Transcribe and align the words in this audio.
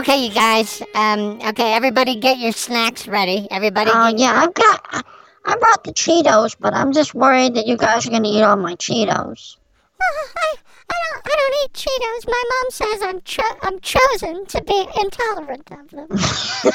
Okay, 0.00 0.28
you 0.28 0.32
guys. 0.32 0.80
Um, 0.94 1.38
okay, 1.42 1.74
everybody 1.74 2.16
get 2.16 2.38
your 2.38 2.52
snacks 2.52 3.06
ready. 3.06 3.46
Everybody 3.50 3.90
Oh, 3.92 4.08
yeah, 4.08 4.32
I've 4.32 4.54
got. 4.54 5.04
I- 5.44 5.56
brought 5.58 5.84
the 5.84 5.92
Cheetos, 5.92 6.56
but 6.58 6.72
I'm 6.72 6.90
just 6.92 7.14
worried 7.14 7.52
that 7.56 7.66
you 7.66 7.76
guys 7.76 8.06
are 8.06 8.10
going 8.10 8.22
to 8.22 8.28
eat 8.30 8.42
all 8.42 8.56
my 8.56 8.76
Cheetos. 8.76 9.58
I, 10.00 10.54
I 10.88 10.94
don't 11.04 11.26
I 11.26 11.36
don't 11.36 11.54
eat 11.64 11.72
Cheetos. 11.74 12.26
My 12.26 12.42
mom 12.48 12.70
says 12.70 13.02
I'm 13.02 13.20
cho- 13.20 13.58
I'm 13.60 13.78
chosen 13.80 14.46
to 14.46 14.64
be 14.64 14.86
intolerant 15.02 15.70
of 15.70 15.90
them. 15.90 16.06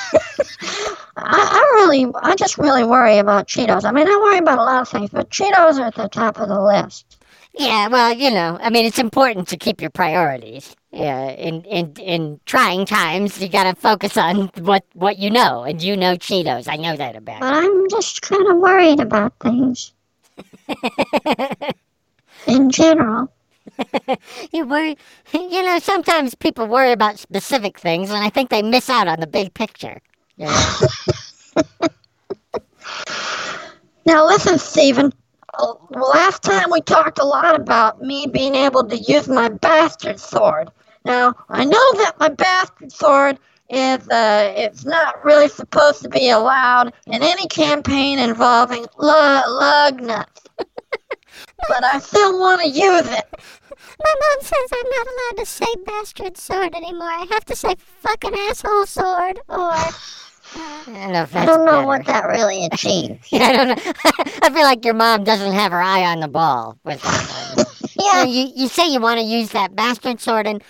I, 1.18 1.18
I 1.18 1.72
really, 1.74 2.06
I 2.22 2.36
just 2.36 2.60
really 2.60 2.84
worry 2.84 3.18
about 3.18 3.48
Cheetos. 3.48 3.86
I 3.86 3.92
mean, 3.92 4.08
I 4.08 4.16
worry 4.18 4.38
about 4.38 4.60
a 4.60 4.64
lot 4.64 4.82
of 4.84 4.90
things, 4.90 5.10
but 5.10 5.32
Cheetos 5.32 5.80
are 5.80 5.88
at 5.88 5.96
the 5.96 6.10
top 6.10 6.40
of 6.40 6.48
the 6.48 6.62
list. 6.62 7.18
Yeah, 7.58 7.88
well, 7.88 8.14
you 8.14 8.30
know, 8.30 8.60
I 8.62 8.70
mean, 8.70 8.86
it's 8.86 9.00
important 9.00 9.48
to 9.48 9.58
keep 9.58 9.82
your 9.82 9.90
priorities. 9.90 10.76
Yeah, 10.96 11.32
in 11.32 11.64
in 11.66 11.92
in 12.00 12.40
trying 12.46 12.86
times, 12.86 13.42
you 13.42 13.50
gotta 13.50 13.76
focus 13.76 14.16
on 14.16 14.50
what 14.60 14.86
what 14.94 15.18
you 15.18 15.30
know, 15.30 15.64
and 15.64 15.82
you 15.84 15.98
know 15.98 16.16
Cheetos. 16.16 16.70
I 16.70 16.78
know 16.78 16.96
that 16.96 17.18
about. 17.18 17.42
But 17.42 17.54
I'm 17.54 17.90
just 17.90 18.22
kind 18.22 18.48
of 18.48 18.56
worried 18.58 19.02
about 19.02 19.34
things 19.42 19.92
in 22.48 22.70
general. 22.72 23.30
you. 23.78 24.16
You 24.54 24.66
worry, 24.66 24.98
you 25.34 25.64
know. 25.64 25.80
Sometimes 25.80 26.34
people 26.34 26.66
worry 26.66 26.94
about 26.94 27.20
specific 27.20 27.78
things, 27.78 28.10
and 28.10 28.24
I 28.24 28.30
think 28.30 28.50
they 28.50 28.62
miss 28.62 28.90
out 28.90 29.10
on 29.10 29.20
the 29.20 29.28
big 29.28 29.54
picture. 29.54 30.00
You 30.38 30.46
know? 30.46 30.78
Now, 34.06 34.28
listen, 34.28 34.60
Stephen. 34.60 35.12
Last 35.90 36.44
time 36.44 36.70
we 36.72 36.80
talked 36.82 37.18
a 37.18 37.26
lot 37.26 37.60
about 37.60 38.02
me 38.02 38.28
being 38.28 38.54
able 38.54 38.84
to 38.84 38.98
use 38.98 39.28
my 39.28 39.50
bastard 39.50 40.20
sword. 40.20 40.70
Now, 41.06 41.36
I 41.50 41.64
know 41.64 41.94
that 41.98 42.16
my 42.20 42.30
bastard 42.30 42.92
sword 42.92 43.40
is 43.70 44.08
uh, 44.10 44.54
it's 44.58 44.86
not 44.86 45.24
really 45.24 45.48
supposed 45.48 46.02
to 46.04 46.10
be 46.10 46.30
allowed 46.30 46.94
in 47.08 47.22
any 47.24 47.48
campaign 47.48 48.20
involving 48.20 48.86
lu- 48.98 49.08
lug 49.08 50.02
nuts. 50.02 50.42
but 51.68 51.84
I 51.84 52.00
still 52.00 52.40
want 52.40 52.62
to 52.62 52.68
use 52.68 53.08
it. 53.08 53.26
My 54.04 54.16
mom 54.22 54.42
says 54.42 54.70
I'm 54.72 54.90
not 54.90 55.08
allowed 55.08 55.38
to 55.44 55.46
say 55.46 55.66
bastard 55.86 56.38
sword 56.38 56.76
anymore. 56.76 57.08
I 57.08 57.26
have 57.32 57.46
to 57.46 57.56
say 57.56 57.76
fucking 58.02 58.34
asshole 58.34 58.86
sword 58.86 59.40
or 59.48 59.72
I 60.56 60.84
don't 60.86 61.12
know 61.12 61.28
I 61.34 61.46
don't 61.46 61.66
know 61.66 61.72
better. 61.72 61.88
what 61.88 62.06
that 62.06 62.26
really 62.28 62.66
achieves. 62.66 63.28
I 63.34 63.52
don't 63.52 63.68
know. 63.70 63.76
I 64.44 64.50
feel 64.50 64.64
like 64.64 64.86
your 64.86 64.94
mom 64.94 65.24
doesn't 65.24 65.54
have 65.54 65.72
her 65.72 65.82
eye 65.82 66.04
on 66.04 66.20
the 66.20 66.28
ball 66.28 66.78
with 66.84 67.02
that 67.02 67.30
one. 67.30 67.66
yeah, 68.00 68.22
So 68.22 68.24
you, 68.24 68.52
you 68.56 68.68
say 68.68 68.88
you 68.92 69.02
want 69.02 69.20
to 69.20 69.26
use 69.26 69.50
that 69.50 69.76
bastard 69.76 70.20
sword 70.20 70.48
and 70.48 70.64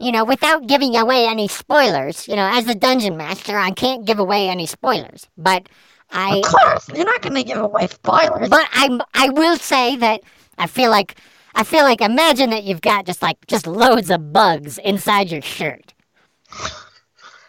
you 0.00 0.10
know 0.12 0.24
without 0.24 0.66
giving 0.66 0.96
away 0.96 1.26
any 1.26 1.46
spoilers 1.46 2.26
you 2.26 2.34
know 2.34 2.48
as 2.52 2.66
a 2.66 2.74
dungeon 2.74 3.16
master 3.16 3.56
i 3.56 3.70
can't 3.70 4.04
give 4.06 4.18
away 4.18 4.48
any 4.48 4.66
spoilers 4.66 5.28
but 5.36 5.68
i 6.10 6.38
of 6.38 6.44
course. 6.44 6.88
You're 6.88 7.04
not 7.04 7.22
going 7.22 7.34
to 7.34 7.44
give 7.44 7.58
away 7.58 7.86
spoilers. 7.86 8.48
but 8.48 8.66
i 8.72 8.98
i 9.14 9.28
will 9.28 9.56
say 9.56 9.96
that 9.96 10.22
i 10.58 10.66
feel 10.66 10.90
like 10.90 11.16
i 11.54 11.62
feel 11.64 11.82
like 11.84 12.00
imagine 12.00 12.50
that 12.50 12.64
you've 12.64 12.80
got 12.80 13.06
just 13.06 13.22
like 13.22 13.36
just 13.46 13.66
loads 13.66 14.10
of 14.10 14.32
bugs 14.32 14.78
inside 14.78 15.30
your 15.30 15.42
shirt 15.42 15.92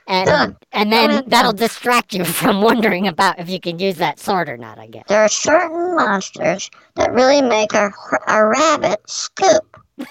and 0.08 0.28
Done. 0.28 0.58
and 0.74 0.92
then 0.92 1.10
Done. 1.10 1.24
that'll 1.28 1.54
distract 1.54 2.14
you 2.14 2.26
from 2.40 2.62
wondering 2.62 3.08
about 3.08 3.40
if 3.40 3.50
you 3.50 3.60
can 3.60 3.80
use 3.80 3.98
that 3.98 4.20
sword 4.20 4.50
or 4.50 4.58
not 4.58 4.78
i 4.78 4.88
guess 4.88 5.06
There 5.08 5.22
are 5.22 5.30
certain 5.30 5.96
monsters 5.96 6.70
that 6.96 7.14
really 7.14 7.42
make 7.42 7.74
a, 7.74 7.92
a 8.28 8.46
rabbit 8.46 9.00
scoop. 9.08 9.78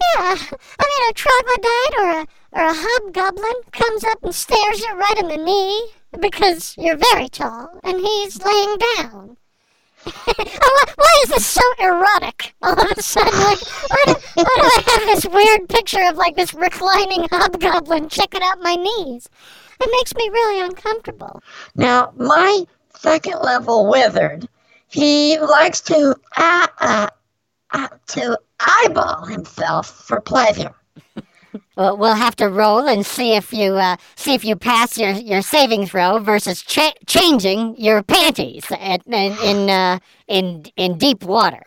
yeah. 0.00 0.36
I 0.78 0.84
mean 0.88 1.10
a 1.10 1.12
troglodyte 1.14 1.94
or 1.98 2.10
a 2.22 2.26
or 2.52 2.62
a 2.62 2.74
hobgoblin 2.74 3.62
comes 3.72 4.04
up 4.04 4.22
and 4.22 4.34
stares 4.34 4.80
you 4.80 4.92
right 4.94 5.18
in 5.18 5.28
the 5.28 5.36
knee 5.36 5.90
because 6.20 6.74
you're 6.76 6.96
very 6.96 7.28
tall 7.28 7.78
and 7.84 8.00
he's 8.00 8.42
laying 8.44 8.76
down. 8.96 9.36
why, 10.04 10.84
why 10.96 11.20
is 11.24 11.28
this 11.28 11.46
so 11.46 11.60
erotic 11.78 12.54
all 12.62 12.72
of 12.72 12.98
a 12.98 13.02
sudden? 13.02 13.38
Like, 13.38 13.60
why 13.90 14.02
do, 14.06 14.14
why 14.34 14.56
do 14.56 14.62
I 14.62 14.82
have 14.86 15.02
this 15.02 15.26
weird 15.26 15.68
picture 15.68 16.02
of 16.08 16.16
like 16.16 16.36
this 16.36 16.54
reclining 16.54 17.28
hobgoblin 17.30 18.08
checking 18.08 18.42
out 18.42 18.60
my 18.60 18.76
knees? 18.76 19.28
It 19.80 19.90
makes 19.92 20.14
me 20.14 20.28
really 20.30 20.60
uncomfortable. 20.60 21.42
Now, 21.74 22.12
my 22.16 22.64
second 22.96 23.40
level 23.42 23.90
wizard, 23.90 24.48
he 24.88 25.38
likes 25.38 25.80
to 25.82 26.16
uh, 26.36 26.66
uh, 26.80 27.08
uh, 27.72 27.88
to 28.08 28.38
eyeball 28.60 29.26
himself 29.26 29.88
for 30.06 30.20
pleasure. 30.20 30.74
Well, 31.76 31.96
we'll 31.96 32.14
have 32.14 32.36
to 32.36 32.48
roll 32.48 32.86
and 32.86 33.04
see 33.04 33.34
if 33.34 33.52
you 33.52 33.72
uh, 33.74 33.96
see 34.14 34.34
if 34.34 34.44
you 34.44 34.54
pass 34.54 34.96
your, 34.96 35.10
your 35.10 35.42
saving 35.42 35.86
throw 35.86 36.20
versus 36.20 36.62
cha- 36.62 36.92
changing 37.06 37.74
your 37.76 38.04
panties 38.04 38.66
at, 38.70 39.04
in 39.06 39.32
in, 39.42 39.68
uh, 39.70 39.98
in 40.28 40.66
in 40.76 40.96
deep 40.98 41.24
water. 41.24 41.62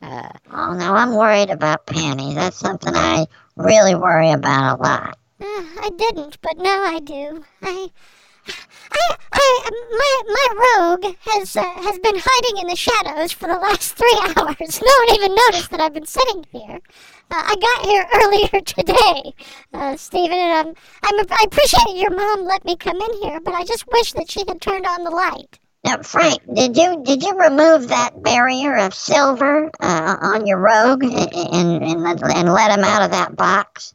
Uh, 0.00 0.30
Oh 0.50 0.72
no, 0.72 0.94
I'm 0.94 1.14
worried 1.14 1.50
about 1.50 1.84
panties. 1.84 2.34
That's 2.34 2.56
something 2.56 2.94
I 2.94 3.26
really 3.56 3.94
worry 3.94 4.30
about 4.30 4.78
a 4.78 4.82
lot. 4.82 5.18
Uh, 5.38 5.44
I 5.44 5.90
didn't, 5.96 6.40
but 6.40 6.56
now 6.56 6.82
I 6.84 7.00
do. 7.00 7.44
I, 7.60 7.88
I, 8.92 9.16
I, 9.32 9.70
my, 9.90 10.22
my 10.28 10.98
rogue 11.02 11.14
has 11.20 11.56
uh, 11.56 11.62
has 11.62 11.98
been 11.98 12.16
hiding 12.18 12.62
in 12.62 12.68
the 12.68 12.76
shadows 12.76 13.32
for 13.32 13.48
the 13.48 13.58
last 13.58 13.94
three 13.94 14.18
hours. 14.36 14.80
No 14.80 14.92
one 15.06 15.16
even 15.16 15.34
noticed 15.34 15.70
that 15.70 15.80
I've 15.80 15.94
been 15.94 16.06
sitting 16.06 16.44
here. 16.52 16.80
Uh, 17.30 17.42
I 17.44 17.56
got 17.56 17.86
here 17.86 18.06
earlier 18.22 18.60
today, 18.62 19.34
uh, 19.74 19.96
Stephen, 19.96 20.38
and 20.38 20.68
I'm, 20.68 20.74
I'm, 21.02 21.26
I 21.30 21.44
appreciate 21.46 21.96
your 21.96 22.14
mom 22.14 22.44
let 22.44 22.64
me 22.64 22.76
come 22.76 23.00
in 23.00 23.22
here, 23.22 23.40
but 23.40 23.54
I 23.54 23.64
just 23.64 23.86
wish 23.92 24.12
that 24.12 24.30
she 24.30 24.44
had 24.46 24.60
turned 24.60 24.86
on 24.86 25.04
the 25.04 25.10
light. 25.10 25.58
Now, 25.84 26.02
Frank, 26.02 26.40
did 26.52 26.76
you 26.76 27.02
did 27.04 27.22
you 27.22 27.38
remove 27.38 27.88
that 27.88 28.22
barrier 28.22 28.76
of 28.76 28.94
silver 28.94 29.70
uh, 29.80 30.16
on 30.20 30.46
your 30.46 30.58
rogue 30.58 31.04
and, 31.04 31.32
and 31.34 31.84
and 31.84 32.22
and 32.22 32.52
let 32.52 32.76
him 32.76 32.84
out 32.84 33.02
of 33.02 33.10
that 33.12 33.36
box? 33.36 33.94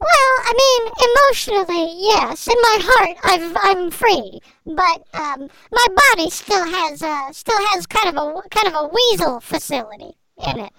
Well, 0.00 0.10
I 0.44 0.52
mean, 0.56 0.92
emotionally, 1.08 1.96
yes. 2.00 2.46
In 2.46 2.54
my 2.60 2.78
heart, 2.82 3.16
I've, 3.24 3.56
I'm 3.60 3.90
free, 3.90 4.40
but 4.66 5.02
um, 5.14 5.48
my 5.72 5.86
body 6.10 6.28
still 6.30 6.64
has 6.64 7.02
uh, 7.02 7.32
still 7.32 7.58
has 7.68 7.86
kind 7.86 8.16
of 8.16 8.22
a 8.22 8.48
kind 8.50 8.68
of 8.68 8.74
a 8.74 8.88
weasel 8.88 9.40
facility 9.40 10.16
in 10.46 10.60
it. 10.60 10.72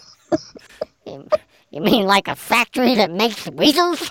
you, 1.06 1.28
you 1.72 1.82
mean 1.82 2.06
like 2.06 2.28
a 2.28 2.36
factory 2.36 2.96
that 2.96 3.12
makes 3.12 3.48
weasels? 3.50 4.10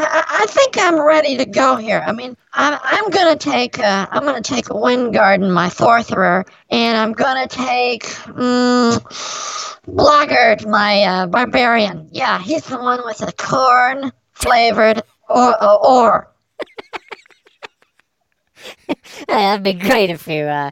I, 0.00 0.24
I 0.42 0.46
think 0.46 0.76
I'm 0.78 1.00
ready 1.00 1.36
to 1.38 1.44
go 1.46 1.76
here. 1.76 2.02
I 2.06 2.12
mean, 2.12 2.36
I'm, 2.52 2.78
I'm 2.82 3.10
gonna 3.10 3.36
take 3.36 3.78
uh, 3.78 4.06
I'm 4.10 4.24
gonna 4.24 4.40
take 4.42 4.70
a 4.70 4.76
wind 4.76 5.12
garden, 5.14 5.50
my 5.50 5.68
sorcerer, 5.68 6.44
and 6.70 6.96
I'm 6.96 7.12
gonna 7.12 7.48
take 7.48 8.04
um, 8.28 9.00
Blackguard, 9.86 10.66
my 10.66 11.02
uh, 11.02 11.26
barbarian. 11.26 12.08
Yeah, 12.12 12.40
he's 12.40 12.64
the 12.64 12.78
one 12.78 13.00
with 13.04 13.18
the 13.18 13.32
corn 13.32 14.12
flavored 14.32 15.02
or 15.28 15.64
or. 15.64 15.86
or. 15.86 16.28
That'd 19.28 19.62
be 19.62 19.72
great 19.74 20.10
if 20.10 20.26
you 20.26 20.44
uh, 20.44 20.70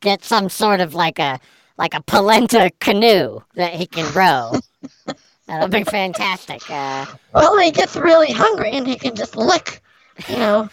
get 0.00 0.24
some 0.24 0.48
sort 0.48 0.80
of 0.80 0.94
like 0.94 1.18
a 1.18 1.40
like 1.78 1.94
a 1.94 2.02
polenta 2.02 2.70
canoe 2.80 3.40
that 3.54 3.74
he 3.74 3.86
can 3.86 4.12
row. 4.14 4.52
That'll 5.50 5.68
be 5.68 5.82
fantastic. 5.84 6.62
Uh, 6.70 7.06
Well, 7.34 7.58
he 7.58 7.72
gets 7.72 7.96
really 7.96 8.30
hungry 8.32 8.70
and 8.70 8.86
he 8.86 8.94
can 8.96 9.16
just 9.16 9.34
lick, 9.36 9.82
you 10.28 10.36
know, 10.36 10.68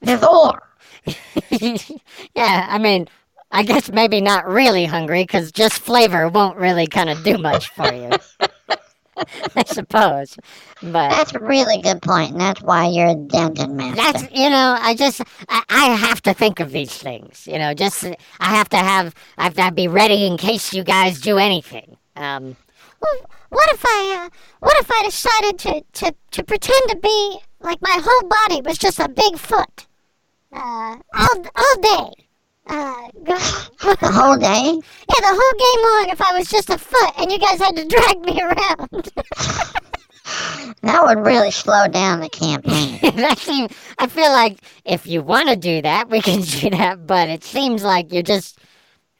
his 0.00 0.22
oar. 0.24 0.62
yeah, 1.50 2.66
I 2.68 2.78
mean, 2.78 3.06
I 3.52 3.62
guess 3.62 3.90
maybe 3.90 4.20
not 4.20 4.46
really 4.48 4.84
hungry 4.84 5.22
because 5.22 5.52
just 5.52 5.74
flavor 5.80 6.28
won't 6.28 6.56
really 6.56 6.88
kind 6.88 7.08
of 7.08 7.22
do 7.22 7.38
much 7.38 7.70
for 7.70 7.92
you. 7.92 8.10
I 9.56 9.64
suppose, 9.64 10.36
but 10.82 11.08
That's 11.08 11.32
a 11.34 11.38
really 11.38 11.80
good 11.80 12.02
point, 12.02 12.32
and 12.32 12.40
that's 12.40 12.60
why 12.60 12.88
you're 12.88 13.08
a 13.10 13.14
dungeon 13.14 13.74
master. 13.74 13.96
that's 13.96 14.34
you 14.34 14.50
know, 14.50 14.76
I 14.78 14.94
just 14.94 15.22
I, 15.48 15.62
I 15.70 15.84
have 15.94 16.20
to 16.22 16.34
think 16.34 16.60
of 16.60 16.70
these 16.70 16.92
things. 16.92 17.46
You 17.46 17.58
know, 17.58 17.72
just 17.72 18.04
I 18.04 18.44
have 18.50 18.68
to 18.70 18.76
have 18.76 19.14
I 19.38 19.44
have 19.44 19.54
to 19.54 19.70
be 19.72 19.88
ready 19.88 20.26
in 20.26 20.36
case 20.36 20.74
you 20.74 20.84
guys 20.84 21.18
do 21.20 21.38
anything. 21.38 21.96
Um, 22.16 22.56
Well, 23.00 23.30
what 23.50 23.72
if 23.72 23.84
I 23.84 24.24
uh, 24.24 24.30
what 24.60 24.78
if 24.78 24.90
I 24.90 25.02
decided 25.04 25.58
to, 25.60 25.82
to, 26.04 26.14
to 26.32 26.44
pretend 26.44 26.82
to 26.88 26.96
be 26.96 27.38
like 27.60 27.80
my 27.82 28.00
whole 28.02 28.28
body 28.28 28.62
was 28.62 28.78
just 28.78 28.98
a 28.98 29.08
big 29.08 29.38
foot, 29.38 29.86
uh, 30.52 30.96
all 31.14 31.46
all 31.56 31.76
day. 31.80 32.26
Uh, 32.68 33.08
the 33.22 33.36
whole 34.12 34.36
day. 34.38 34.72
Yeah, 34.74 35.20
the 35.20 35.38
whole 35.38 35.58
game 35.58 35.82
long, 35.84 36.08
if 36.10 36.20
I 36.20 36.36
was 36.36 36.48
just 36.48 36.70
a 36.70 36.78
foot 36.78 37.12
and 37.18 37.30
you 37.30 37.38
guys 37.38 37.60
had 37.60 37.76
to 37.76 37.86
drag 37.86 38.20
me 38.20 38.40
around. 38.42 39.10
That 40.82 41.04
would 41.04 41.24
really 41.24 41.52
slow 41.52 41.86
down 41.86 42.20
the 42.20 42.28
campaign. 42.28 42.98
I 43.98 44.06
feel 44.08 44.30
like 44.30 44.58
if 44.84 45.06
you 45.06 45.22
want 45.22 45.48
to 45.48 45.56
do 45.56 45.82
that, 45.82 46.10
we 46.10 46.20
can 46.20 46.40
do 46.42 46.70
that. 46.70 47.06
But 47.06 47.28
it 47.28 47.44
seems 47.44 47.84
like 47.84 48.12
you're 48.12 48.22
just 48.24 48.58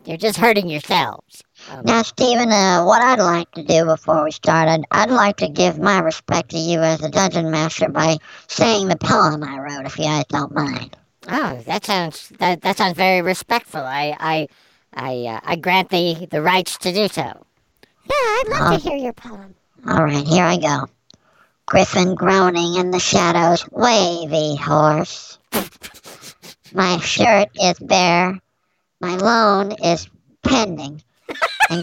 you're 0.05 0.17
just 0.17 0.38
hurting 0.38 0.69
yourselves. 0.69 1.43
Now, 1.84 2.02
Stephen, 2.02 2.50
uh, 2.50 2.84
what 2.84 3.02
I'd 3.02 3.18
like 3.18 3.50
to 3.52 3.62
do 3.62 3.84
before 3.84 4.24
we 4.24 4.30
start, 4.30 4.68
I'd, 4.68 4.84
I'd 4.90 5.10
like 5.10 5.36
to 5.38 5.48
give 5.48 5.78
my 5.78 6.00
respect 6.00 6.50
to 6.50 6.58
you 6.58 6.80
as 6.80 7.02
a 7.02 7.10
dungeon 7.10 7.50
master 7.50 7.88
by 7.88 8.18
saying 8.46 8.88
the 8.88 8.96
poem 8.96 9.42
I 9.42 9.58
wrote, 9.58 9.86
if 9.86 9.98
you 9.98 10.04
guys 10.04 10.24
don't 10.28 10.54
mind. 10.54 10.96
Oh, 11.28 11.60
that 11.66 11.84
sounds 11.84 12.28
that, 12.38 12.62
that 12.62 12.76
sounds 12.76 12.96
very 12.96 13.20
respectful. 13.20 13.80
I 13.80 14.16
I 14.20 14.48
I 14.94 15.26
uh, 15.26 15.40
I 15.42 15.56
grant 15.56 15.90
the 15.90 16.28
the 16.30 16.40
rights 16.40 16.78
to 16.78 16.92
do 16.92 17.08
so. 17.08 17.22
Yeah, 17.22 18.12
I'd 18.12 18.44
love 18.48 18.80
to 18.80 18.88
hear 18.88 18.96
your 18.96 19.12
poem. 19.12 19.54
All 19.88 20.04
right, 20.04 20.26
here 20.26 20.44
I 20.44 20.56
go. 20.56 20.86
Griffin 21.66 22.14
groaning 22.14 22.76
in 22.76 22.92
the 22.92 23.00
shadows, 23.00 23.68
wavy 23.72 24.54
horse. 24.54 25.38
My 26.72 26.98
shirt 26.98 27.48
is 27.60 27.78
bare, 27.78 28.38
my 29.00 29.16
loan 29.16 29.72
is 29.82 30.08
pending, 30.42 31.02
and, 31.70 31.82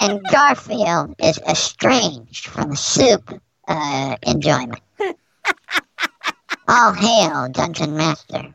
and 0.00 0.22
Garfield 0.30 1.14
is 1.18 1.38
estranged 1.48 2.46
from 2.46 2.74
soup 2.76 3.40
uh, 3.68 4.16
enjoyment. 4.26 4.80
All 6.68 6.92
hail, 6.92 7.48
Dungeon 7.50 7.96
Master. 7.96 8.54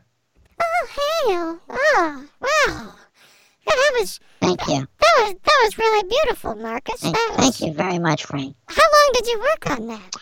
All 0.60 0.86
hail. 1.26 1.60
Oh, 1.68 2.26
wow. 2.40 2.94
That 3.66 3.92
was 4.00 4.20
Thank 4.40 4.66
you. 4.66 4.86
that 5.00 5.14
was 5.18 5.34
that 5.34 5.60
was 5.64 5.78
really 5.78 6.08
beautiful, 6.08 6.54
Marcus. 6.54 7.00
Thank, 7.00 7.14
That 7.14 7.34
thank 7.36 7.60
you 7.60 7.72
very 7.72 7.98
much, 7.98 8.24
Frank. 8.24 8.56
How 8.68 8.82
long 8.82 9.10
did 9.12 9.26
you 9.26 9.38
work 9.40 9.70
on 9.78 9.86
that? 9.88 10.14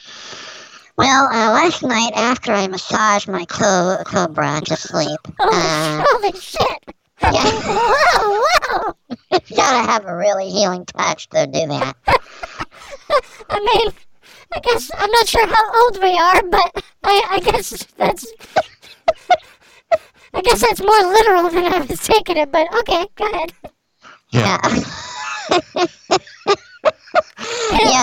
Well, 0.98 1.26
uh, 1.26 1.52
last 1.52 1.82
night 1.82 2.12
after 2.16 2.52
I 2.52 2.66
massaged 2.66 3.28
my 3.28 3.44
co- 3.44 3.98
cobra 4.04 4.62
to 4.64 4.76
sleep, 4.76 5.20
Holy, 5.38 5.54
uh, 5.54 6.04
holy 6.08 6.32
shit. 6.40 6.95
Yeah, 7.22 7.32
Whoa, 7.32 8.42
whoa. 8.44 8.94
you 9.30 9.56
gotta 9.56 9.90
have 9.90 10.04
a 10.06 10.16
really 10.16 10.50
healing 10.50 10.84
touch 10.86 11.28
to 11.30 11.46
do 11.46 11.66
that. 11.66 11.96
I 13.48 13.60
mean, 13.60 13.92
I 14.52 14.60
guess 14.60 14.90
I'm 14.96 15.10
not 15.10 15.28
sure 15.28 15.46
how 15.46 15.84
old 15.84 16.02
we 16.02 16.16
are, 16.16 16.42
but 16.42 16.84
I, 17.04 17.22
I 17.30 17.40
guess 17.40 17.84
that's. 17.96 18.26
I 20.34 20.42
guess 20.42 20.60
that's 20.60 20.82
more 20.82 21.12
literal 21.12 21.48
than 21.48 21.64
I 21.72 21.78
was 21.80 22.00
taking 22.00 22.36
it, 22.36 22.52
but 22.52 22.72
okay, 22.80 23.06
go 23.14 23.26
ahead. 23.26 23.52
Yeah. 24.30 24.58
yeah, 25.48 25.86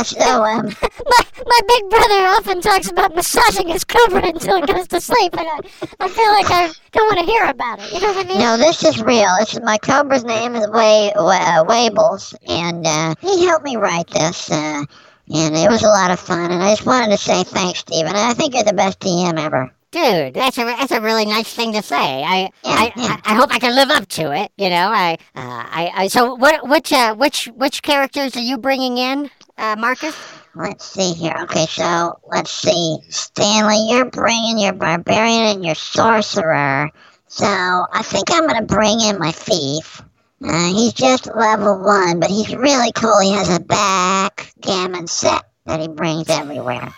so, 0.03 0.43
um, 0.43 0.65
My, 1.05 1.25
my 1.45 1.59
big 1.67 1.89
brother 1.89 2.25
often 2.27 2.61
talks 2.61 2.89
about 2.89 3.15
massaging 3.15 3.67
his 3.67 3.83
cobra 3.83 4.25
until 4.25 4.57
it 4.57 4.67
goes 4.67 4.87
to 4.89 5.01
sleep, 5.01 5.33
and 5.37 5.47
I, 5.47 5.59
I 5.99 6.07
feel 6.07 6.31
like 6.31 6.49
I 6.49 6.71
don't 6.91 7.15
want 7.15 7.19
to 7.19 7.31
hear 7.31 7.45
about 7.45 7.79
it. 7.79 7.91
You 7.93 8.01
know 8.01 8.13
what 8.13 8.25
I 8.25 8.29
mean? 8.29 8.39
no, 8.39 8.57
this 8.57 8.83
is 8.83 9.01
real. 9.01 9.29
This 9.39 9.53
is 9.53 9.61
my 9.61 9.77
cobra's 9.77 10.23
name 10.23 10.55
is 10.55 10.67
Way, 10.69 11.11
uh, 11.13 11.63
Wables, 11.67 12.33
and, 12.47 12.85
uh, 12.85 13.15
he 13.19 13.45
helped 13.45 13.65
me 13.65 13.75
write 13.75 14.07
this, 14.07 14.49
uh, 14.51 14.85
and 15.33 15.55
it 15.55 15.69
was 15.69 15.83
a 15.83 15.87
lot 15.87 16.11
of 16.11 16.19
fun, 16.19 16.51
and 16.51 16.61
I 16.63 16.71
just 16.71 16.85
wanted 16.85 17.11
to 17.11 17.17
say 17.17 17.43
thanks, 17.43 17.79
Stephen. 17.79 18.15
I 18.15 18.33
think 18.33 18.53
you're 18.53 18.63
the 18.63 18.73
best 18.73 18.99
DM 18.99 19.39
ever. 19.39 19.73
Dude, 19.91 20.33
that's 20.33 20.57
a 20.57 20.65
that's 20.65 20.91
a 20.91 20.99
really 20.99 21.23
nice 21.23 21.53
thing 21.53 21.71
to 21.73 21.83
say. 21.83 22.23
I 22.23 22.49
I, 22.65 22.91
yeah. 22.95 23.19
I, 23.23 23.33
I 23.33 23.35
hope 23.35 23.53
I 23.53 23.59
can 23.59 23.75
live 23.75 23.91
up 23.91 24.07
to 24.07 24.31
it. 24.31 24.51
You 24.57 24.71
know, 24.71 24.87
I 24.91 25.19
uh, 25.35 25.65
I, 25.69 25.91
I 25.95 26.07
so 26.07 26.33
what 26.33 26.67
which 26.67 26.91
uh, 26.91 27.13
which 27.13 27.45
which 27.55 27.83
characters 27.83 28.35
are 28.35 28.41
you 28.41 28.57
bringing 28.57 28.97
in, 28.97 29.29
uh, 29.57 29.75
Marcus? 29.77 30.15
Let's 30.55 30.85
see 30.85 31.13
here. 31.13 31.35
Okay, 31.43 31.65
so 31.65 32.19
let's 32.27 32.51
see. 32.51 32.97
Stanley, 33.09 33.87
you're 33.89 34.05
bringing 34.05 34.59
your 34.59 34.73
barbarian 34.73 35.55
and 35.55 35.65
your 35.65 35.75
sorcerer. 35.75 36.89
So 37.27 37.45
I 37.45 38.03
think 38.03 38.31
I'm 38.31 38.47
gonna 38.47 38.65
bring 38.65 39.01
in 39.01 39.17
my 39.17 39.31
thief. 39.31 40.01
Uh, 40.45 40.67
he's 40.73 40.93
just 40.93 41.27
level 41.35 41.79
one, 41.79 42.19
but 42.19 42.29
he's 42.29 42.55
really 42.55 42.91
cool. 42.91 43.19
He 43.21 43.31
has 43.31 43.55
a 43.55 43.59
backgammon 43.59 45.07
set 45.07 45.43
that 45.65 45.79
he 45.79 45.87
brings 45.87 46.29
everywhere. 46.29 46.93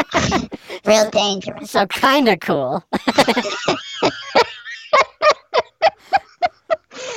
Real 0.84 1.10
dangerous. 1.10 1.70
So 1.70 1.86
kind 1.86 2.28
of 2.28 2.40
cool. 2.40 2.82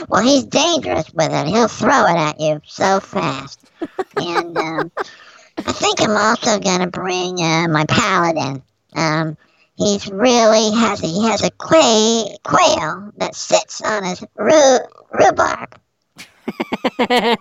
Well, 0.10 0.22
he's 0.22 0.46
dangerous 0.46 1.12
with 1.14 1.32
it. 1.32 1.48
He'll 1.48 1.68
throw 1.68 2.06
it 2.06 2.16
at 2.18 2.40
you 2.40 2.62
so 2.66 3.00
fast. 3.00 3.63
And 4.18 4.58
um, 4.58 4.92
I 5.58 5.72
think 5.72 6.02
I'm 6.02 6.16
also 6.16 6.60
gonna 6.60 6.88
bring 6.88 7.40
uh, 7.40 7.68
my 7.70 7.86
paladin. 7.86 8.64
Um, 8.96 9.38
he's 9.76 10.10
really 10.12 10.72
has 10.72 11.00
he 11.00 11.24
has 11.28 11.44
a 11.44 11.52
quay, 11.52 12.38
quail 12.44 13.12
that 13.18 13.36
sits 13.36 13.82
on 13.82 14.04
his 14.04 14.24
rhubarb. 14.38 15.80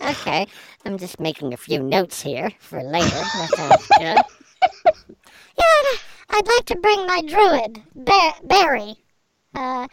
okay, 0.00 0.46
I'm 0.84 0.98
just 0.98 1.20
making 1.20 1.52
a 1.52 1.56
few 1.56 1.82
notes 1.82 2.22
here 2.22 2.50
for 2.60 2.82
later. 2.82 3.08
That 3.08 3.50
sounds 3.56 3.88
good. 3.98 4.18
Yeah, 5.58 5.98
I'd, 6.30 6.46
like 6.46 6.64
to 6.66 6.76
bring 6.76 7.06
my 7.06 7.20
druid, 7.26 7.82
ba- 7.94 8.34
Barry. 8.42 8.96
Uh, 9.54 9.86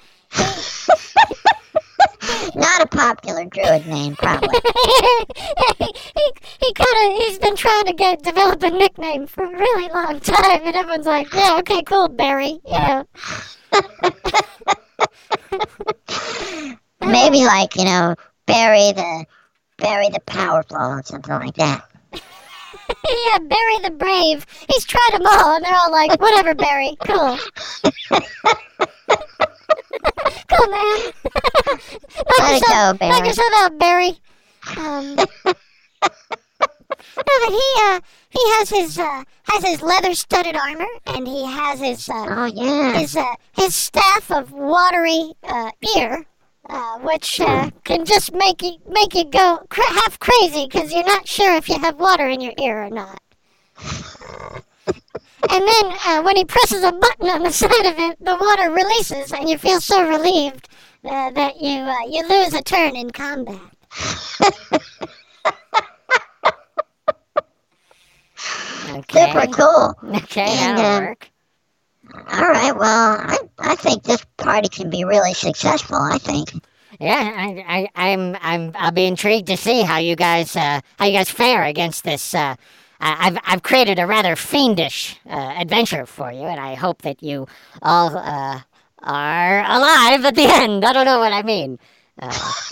Not 2.56 2.81
a 2.81 2.88
popular 2.88 3.46
druid 3.46 3.86
name, 3.88 4.16
probably. 4.16 4.50
he, 5.78 5.94
he, 6.16 6.31
he 6.62 6.74
kind 6.74 6.98
of 7.04 7.12
he's 7.22 7.38
been 7.40 7.56
trying 7.56 7.86
to 7.86 7.94
get 7.94 8.24
develop 8.24 8.63
a 8.63 8.69
nickname 8.69 9.28
for 9.28 9.44
a 9.44 9.50
really 9.50 9.90
long 9.90 10.19
time, 10.19 10.62
and 10.63 10.75
everyone's 10.75 11.06
like, 11.06 11.31
yeah, 11.34 11.57
okay, 11.60 11.81
cool, 11.84 12.07
Barry. 12.07 12.60
You 12.66 12.80
know, 12.80 13.06
Maybe 17.01 17.46
like 17.46 17.75
you 17.75 17.86
know, 17.86 18.16
bury 18.46 18.92
the 18.94 19.25
bury 19.78 20.10
the 20.10 20.19
powerful 20.25 20.78
or 20.78 21.02
something 21.04 21.34
like 21.34 21.56
that. 21.56 21.86
yeah, 22.13 23.38
Barry 23.40 23.80
the 23.84 23.92
Brave. 23.98 24.45
He's 24.69 24.86
tried 24.86 25.12
them 25.13 25.25
all, 25.25 25.56
and 25.56 25.66
they're 25.66 25.75
all 25.75 25.92
like, 25.92 26.19
whatever, 26.19 26.54
Barry, 26.56 26.95
cool. 27.02 27.38
Cool, 30.50 30.68
man. 30.72 30.98
knock, 32.28 32.40
Let 32.40 32.54
it 32.54 32.62
yourself, 32.62 33.00
go, 33.00 33.08
knock 33.08 33.10
Barry. 33.20 33.28
yourself 33.28 33.54
out, 33.58 33.78
Barry. 33.80 34.12
Um, 34.78 35.16
no, 35.16 35.26
but 37.44 37.50
he 37.50 37.62
uh 37.84 38.00
he 38.30 38.40
has 38.56 38.70
his 38.70 38.98
uh 38.98 39.24
has 39.44 39.64
his 39.64 39.82
leather 39.82 40.14
studded 40.14 40.56
armor, 40.56 40.88
and 41.08 41.28
he 41.28 41.45
has 41.45 41.80
his 41.80 42.10
uh 42.10 42.26
Oh 42.30 42.45
yeah. 42.45 43.00
his 43.00 43.16
uh, 43.16 43.36
his 43.54 43.76
staff 43.76 44.31
of 44.31 44.52
watery 44.52 45.33
uh, 45.44 45.72
ear, 45.95 46.26
uh, 46.69 47.00
which 47.00 47.40
uh, 47.42 47.69
can 47.83 48.06
just 48.06 48.33
make 48.33 48.62
you 48.62 48.78
make 48.88 49.14
you 49.16 49.26
go 49.26 49.60
cra- 49.69 49.83
half 49.86 50.19
crazy 50.19 50.66
because 50.66 50.94
you're 50.94 51.06
not 51.06 51.28
sure 51.28 51.56
if 51.56 51.68
you 51.69 51.80
have 51.80 52.00
water 52.00 52.28
in 52.28 52.42
your 52.42 52.54
ear 52.62 52.83
or 52.83 52.90
not. 52.90 53.19
and 55.50 55.68
then 55.68 55.98
uh, 56.06 56.22
when 56.24 56.36
he 56.36 56.46
presses 56.46 56.84
a 56.84 56.92
button 56.92 57.30
on 57.30 57.44
the 57.44 57.52
side 57.62 57.86
of 57.86 57.98
it, 57.98 58.18
the 58.24 58.36
water 58.40 58.72
releases, 58.72 59.31
and 59.31 59.50
you 59.50 59.58
feel 59.58 59.80
so 59.80 60.08
relieved 60.08 60.68
uh, 61.06 61.31
that 61.31 61.62
you 61.62 61.80
uh, 61.80 62.08
you 62.08 62.28
lose 62.28 62.54
a 62.54 62.62
turn 62.62 62.96
in 62.96 63.10
combat. 63.12 63.60
Okay. 68.92 69.31
Super 69.31 69.48
cool. 69.48 69.96
Okay, 70.16 70.46
And, 70.48 70.78
that'll 70.78 70.86
uh, 70.86 71.00
work. 71.10 71.30
All 72.31 72.48
right. 72.50 72.76
Well, 72.76 73.18
I, 73.19 73.38
I 73.60 73.76
think 73.76 74.04
this 74.04 74.26
party 74.38 74.68
can 74.68 74.90
be 74.90 75.04
really 75.04 75.34
successful. 75.34 75.98
I 75.98 76.18
think. 76.18 76.54
Yeah, 77.00 77.14
I, 77.16 77.88
I, 77.96 78.12
I'm, 78.12 78.36
I'm, 78.42 78.72
I'll 78.76 78.92
be 78.92 79.06
intrigued 79.06 79.48
to 79.48 79.58
see 79.58 79.84
how 79.84 79.98
you 80.00 80.16
guys, 80.16 80.56
uh, 80.56 80.81
how 80.98 81.06
you 81.06 81.14
guys 81.14 81.30
fare 81.30 81.64
against 81.64 82.04
this. 82.04 82.34
Uh, 82.34 82.56
I- 83.00 83.28
I've, 83.28 83.38
I've 83.46 83.64
created 83.64 84.00
a 84.00 84.08
rather 84.08 84.36
fiendish 84.36 85.18
uh, 85.30 85.56
adventure 85.58 86.06
for 86.06 86.32
you, 86.32 86.44
and 86.44 86.60
I 86.60 86.76
hope 86.76 87.02
that 87.04 87.24
you 87.24 87.48
all 87.82 88.16
uh, 88.18 88.60
are 89.04 89.60
alive 89.62 90.26
at 90.26 90.36
the 90.36 90.44
end. 90.48 90.84
I 90.86 90.94
don't 90.94 91.06
know 91.06 91.20
what 91.20 91.34
I 91.34 91.44
mean. 91.44 91.80
Uh, 92.22 92.52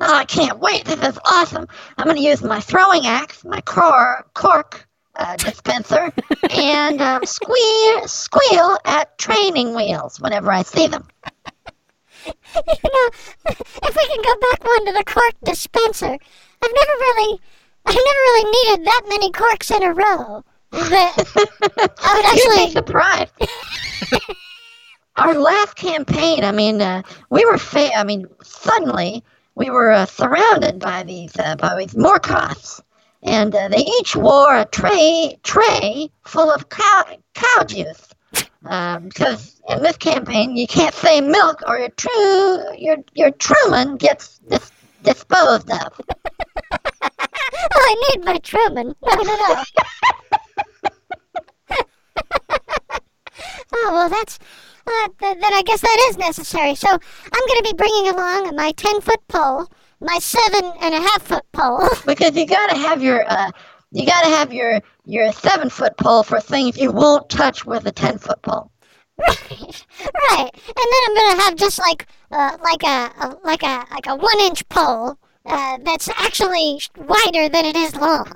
Oh, 0.00 0.14
I 0.14 0.24
can't 0.24 0.58
wait. 0.58 0.84
This 0.84 1.00
is 1.00 1.18
awesome. 1.24 1.66
I'm 1.96 2.04
going 2.04 2.16
to 2.16 2.22
use 2.22 2.42
my 2.42 2.60
throwing 2.60 3.06
axe, 3.06 3.44
my 3.44 3.60
cor- 3.62 4.26
cork 4.34 4.86
uh, 5.16 5.36
dispenser, 5.36 6.12
and 6.50 7.00
um, 7.00 7.24
squeal, 7.24 8.06
squeal 8.06 8.78
at 8.84 9.16
training 9.18 9.74
wheels 9.74 10.20
whenever 10.20 10.52
I 10.52 10.62
see 10.62 10.86
them. 10.86 11.06
you 12.26 12.32
know, 12.66 13.08
if 13.46 13.96
we 13.96 14.06
can 14.08 14.22
go 14.22 14.34
back 14.50 14.64
one 14.64 14.86
to 14.86 14.92
the 14.92 15.04
cork 15.06 15.34
dispenser, 15.44 16.06
I've 16.06 16.72
never 16.74 16.92
really, 17.00 17.40
I've 17.86 17.94
never 17.94 18.20
really 18.20 18.50
needed 18.50 18.86
that 18.86 19.02
many 19.08 19.30
corks 19.32 19.70
in 19.70 19.82
a 19.82 19.92
row. 19.94 20.44
That 20.72 21.14
I 21.98 22.14
would 22.16 22.24
actually. 22.24 22.60
You'd 22.60 22.66
be 22.66 22.72
surprised. 22.72 23.32
Our 25.16 25.34
last 25.34 25.76
campaign, 25.76 26.44
I 26.44 26.52
mean, 26.52 26.82
uh, 26.82 27.02
we 27.30 27.44
were, 27.46 27.56
fa- 27.56 27.96
I 27.96 28.04
mean, 28.04 28.26
suddenly 28.42 29.24
we 29.54 29.70
were 29.70 29.90
uh, 29.92 30.04
surrounded 30.04 30.78
by 30.78 31.04
these, 31.04 31.34
uh, 31.38 31.56
by 31.56 31.74
these 31.78 31.94
Morkoths, 31.94 32.82
and 33.22 33.54
uh, 33.54 33.68
they 33.68 33.78
each 33.78 34.14
wore 34.14 34.54
a 34.58 34.66
tray, 34.66 35.38
tray 35.42 36.10
full 36.26 36.50
of 36.50 36.68
cow, 36.68 37.04
cow 37.32 37.64
juice. 37.64 38.08
Um, 38.66 39.04
because 39.08 39.60
in 39.70 39.82
this 39.82 39.96
campaign, 39.96 40.54
you 40.56 40.66
can't 40.66 40.94
say 40.94 41.20
milk, 41.22 41.62
or 41.66 41.78
your 41.78 41.88
true, 41.90 42.76
your 42.76 42.96
your 43.14 43.30
Truman 43.30 43.96
gets 43.96 44.38
dis- 44.48 44.72
disposed 45.02 45.70
of. 45.70 46.00
I 47.86 47.94
need 48.14 48.24
my 48.24 48.38
Truman. 48.38 48.94
No, 49.02 49.14
no, 49.14 49.36
no. 49.36 49.64
oh, 53.74 53.90
well, 53.92 54.08
that's. 54.08 54.38
Uh, 54.86 55.08
th- 55.18 55.38
then 55.40 55.52
I 55.52 55.62
guess 55.62 55.80
that 55.80 56.06
is 56.10 56.16
necessary. 56.16 56.74
So 56.74 56.88
I'm 56.88 57.46
going 57.48 57.58
to 57.62 57.68
be 57.70 57.76
bringing 57.76 58.08
along 58.12 58.54
my 58.54 58.72
10 58.72 59.00
foot 59.00 59.20
pole, 59.28 59.66
my 60.00 60.18
seven 60.18 60.64
and 60.80 60.94
a 60.94 61.00
half 61.00 61.22
foot 61.22 61.44
pole. 61.52 61.88
Because 62.06 62.36
you 62.36 62.46
gotta 62.46 62.76
have 62.76 63.02
your 63.02 63.24
uh, 63.30 63.50
you 63.90 64.06
gotta 64.06 64.28
have 64.28 64.52
your 64.52 64.80
your 65.04 65.32
seven 65.32 65.70
foot 65.70 65.96
pole 65.96 66.22
for 66.22 66.40
things 66.40 66.76
you 66.76 66.92
won't 66.92 67.28
touch 67.28 67.64
with 67.64 67.86
a 67.86 67.92
ten 67.92 68.18
foot 68.18 68.40
pole. 68.42 68.70
right, 69.18 69.86
right. 70.30 70.50
And 70.52 70.86
then 70.92 71.02
I'm 71.06 71.14
going 71.14 71.36
to 71.36 71.42
have 71.42 71.56
just 71.56 71.78
like 71.78 72.06
uh, 72.30 72.58
like 72.62 72.82
a, 72.84 73.10
a 73.24 73.36
like 73.44 73.62
a 73.62 73.86
like 73.90 74.06
a 74.06 74.14
one 74.14 74.40
inch 74.40 74.68
pole 74.68 75.18
uh, 75.46 75.78
that's 75.82 76.08
actually 76.08 76.80
wider 76.96 77.48
than 77.48 77.64
it 77.64 77.76
is 77.76 77.96
long. 77.96 78.32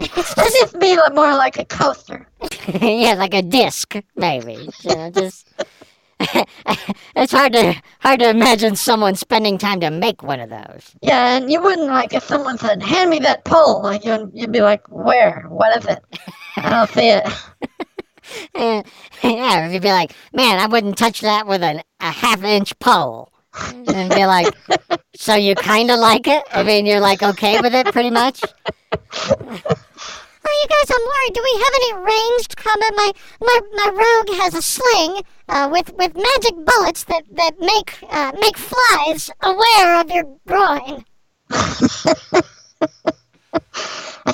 It's 0.00 0.34
just 0.34 0.78
be 0.78 0.96
li- 0.96 1.02
more 1.14 1.34
like 1.34 1.58
a 1.58 1.64
coaster. 1.64 2.28
yeah, 2.80 3.14
like 3.14 3.34
a 3.34 3.42
disc, 3.42 3.96
maybe. 4.14 4.68
You 4.82 4.96
know, 4.96 5.10
just 5.10 5.48
it's 7.16 7.32
hard 7.32 7.52
to 7.54 7.74
hard 8.00 8.20
to 8.20 8.28
imagine 8.28 8.76
someone 8.76 9.14
spending 9.14 9.58
time 9.58 9.80
to 9.80 9.90
make 9.90 10.22
one 10.22 10.40
of 10.40 10.50
those. 10.50 10.94
Yeah, 11.02 11.36
and 11.36 11.50
you 11.50 11.62
wouldn't 11.62 11.88
like 11.88 12.12
if 12.14 12.24
someone 12.24 12.58
said, 12.58 12.82
"Hand 12.82 13.10
me 13.10 13.18
that 13.20 13.44
pole," 13.44 13.82
like 13.82 14.04
you'd, 14.04 14.30
you'd 14.34 14.52
be 14.52 14.60
like, 14.60 14.86
"Where? 14.88 15.46
What 15.48 15.76
is 15.78 15.86
it? 15.86 16.02
I 16.56 16.70
don't 16.70 16.90
see 16.90 17.10
it." 17.10 17.26
Yeah, 19.22 19.68
you'd 19.68 19.82
be 19.82 19.92
like, 19.92 20.12
man, 20.32 20.58
I 20.58 20.66
wouldn't 20.66 20.98
touch 20.98 21.20
that 21.20 21.46
with 21.46 21.62
an, 21.62 21.82
a 22.00 22.10
half 22.10 22.42
inch 22.42 22.76
pole. 22.80 23.32
And 23.88 24.10
be 24.10 24.26
like, 24.26 24.54
so 25.14 25.34
you 25.34 25.54
kind 25.54 25.90
of 25.90 25.98
like 25.98 26.26
it? 26.26 26.44
I 26.52 26.62
mean, 26.62 26.86
you're 26.86 27.00
like 27.00 27.22
okay 27.22 27.60
with 27.60 27.74
it, 27.74 27.86
pretty 27.92 28.10
much. 28.10 28.42
Oh, 30.48 30.62
you 30.62 30.68
guys, 30.68 30.90
I'm 30.90 31.06
worried. 31.06 31.34
Do 31.34 31.42
we 31.42 31.54
have 31.62 31.74
any 31.74 31.92
ranged 32.04 32.56
combat? 32.56 32.92
My 32.94 33.12
my 33.40 33.60
my 33.74 33.88
rogue 33.90 34.38
has 34.40 34.54
a 34.54 34.62
sling 34.62 35.22
uh, 35.48 35.68
with 35.72 35.92
with 35.94 36.14
magic 36.14 36.54
bullets 36.64 37.04
that 37.04 37.24
that 37.32 37.58
make 37.58 37.98
uh, 38.10 38.32
make 38.40 38.56
flies 38.56 39.30
aware 39.42 40.00
of 40.00 40.10
your 40.10 40.38
groin. 40.46 41.04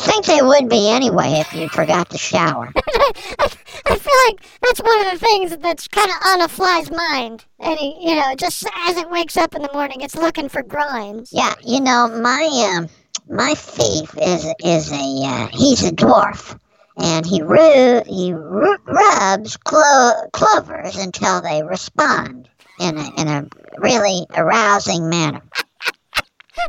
I 0.02 0.04
think 0.04 0.26
they 0.26 0.42
would 0.42 0.68
be 0.68 0.90
anyway 0.90 1.34
if 1.34 1.54
you 1.54 1.68
forgot 1.68 2.10
to 2.10 2.18
shower. 2.18 2.72
I, 2.76 3.48
feel 3.96 4.12
like 4.26 4.40
that's 4.60 4.82
one 4.82 5.06
of 5.06 5.12
the 5.12 5.24
things 5.24 5.56
that's 5.58 5.86
kind 5.86 6.10
of 6.10 6.16
on 6.26 6.40
a 6.42 6.48
fly's 6.48 6.90
mind. 6.90 7.44
And 7.60 7.78
he, 7.78 8.10
you 8.10 8.16
know, 8.16 8.34
just 8.34 8.66
as 8.84 8.96
it 8.96 9.08
wakes 9.10 9.36
up 9.36 9.54
in 9.54 9.62
the 9.62 9.72
morning, 9.72 10.00
it's 10.00 10.16
looking 10.16 10.48
for 10.48 10.64
groins. 10.64 11.30
Yeah, 11.32 11.54
you 11.64 11.80
know 11.80 12.08
my 12.20 12.74
um 12.74 12.88
my 13.28 13.54
thief 13.54 14.12
is 14.20 14.44
is 14.64 14.90
a 14.90 15.22
uh, 15.24 15.46
he's 15.52 15.84
a 15.84 15.92
dwarf, 15.92 16.58
and 16.96 17.24
he 17.24 17.40
ru- 17.40 18.02
he 18.04 18.32
ru- 18.32 18.78
rubs 18.84 19.56
clo- 19.56 20.28
clovers 20.32 20.96
until 20.96 21.40
they 21.42 21.62
respond 21.62 22.48
in 22.80 22.98
a 22.98 23.20
in 23.20 23.28
a 23.28 23.46
really 23.78 24.26
arousing 24.34 25.08
manner. 25.08 25.42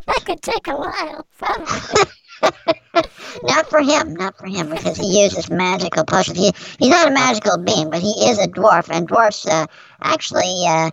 That 0.07 0.23
could 0.25 0.41
take 0.41 0.67
a 0.67 0.75
while. 0.75 1.27
Probably. 1.37 2.03
Not 3.43 3.69
for 3.69 3.81
him, 3.81 4.13
not 4.13 4.37
for 4.37 4.45
him, 4.45 4.69
because 4.69 4.97
he 4.97 5.23
uses 5.23 5.49
magical 5.49 6.05
potions. 6.05 6.37
He, 6.37 6.51
he's 6.77 6.89
not 6.89 7.07
a 7.07 7.11
magical 7.11 7.57
being, 7.57 7.89
but 7.89 8.01
he 8.01 8.11
is 8.29 8.37
a 8.37 8.47
dwarf, 8.47 8.89
and 8.91 9.07
dwarfs 9.07 9.47
uh, 9.47 9.65
actually 10.01 10.63
uh, 10.67 10.91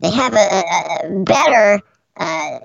they 0.00 0.10
have 0.10 0.34
a, 0.34 0.36
a 0.36 1.06
a 1.06 1.24
better 1.24 1.80
uh, 2.16 2.58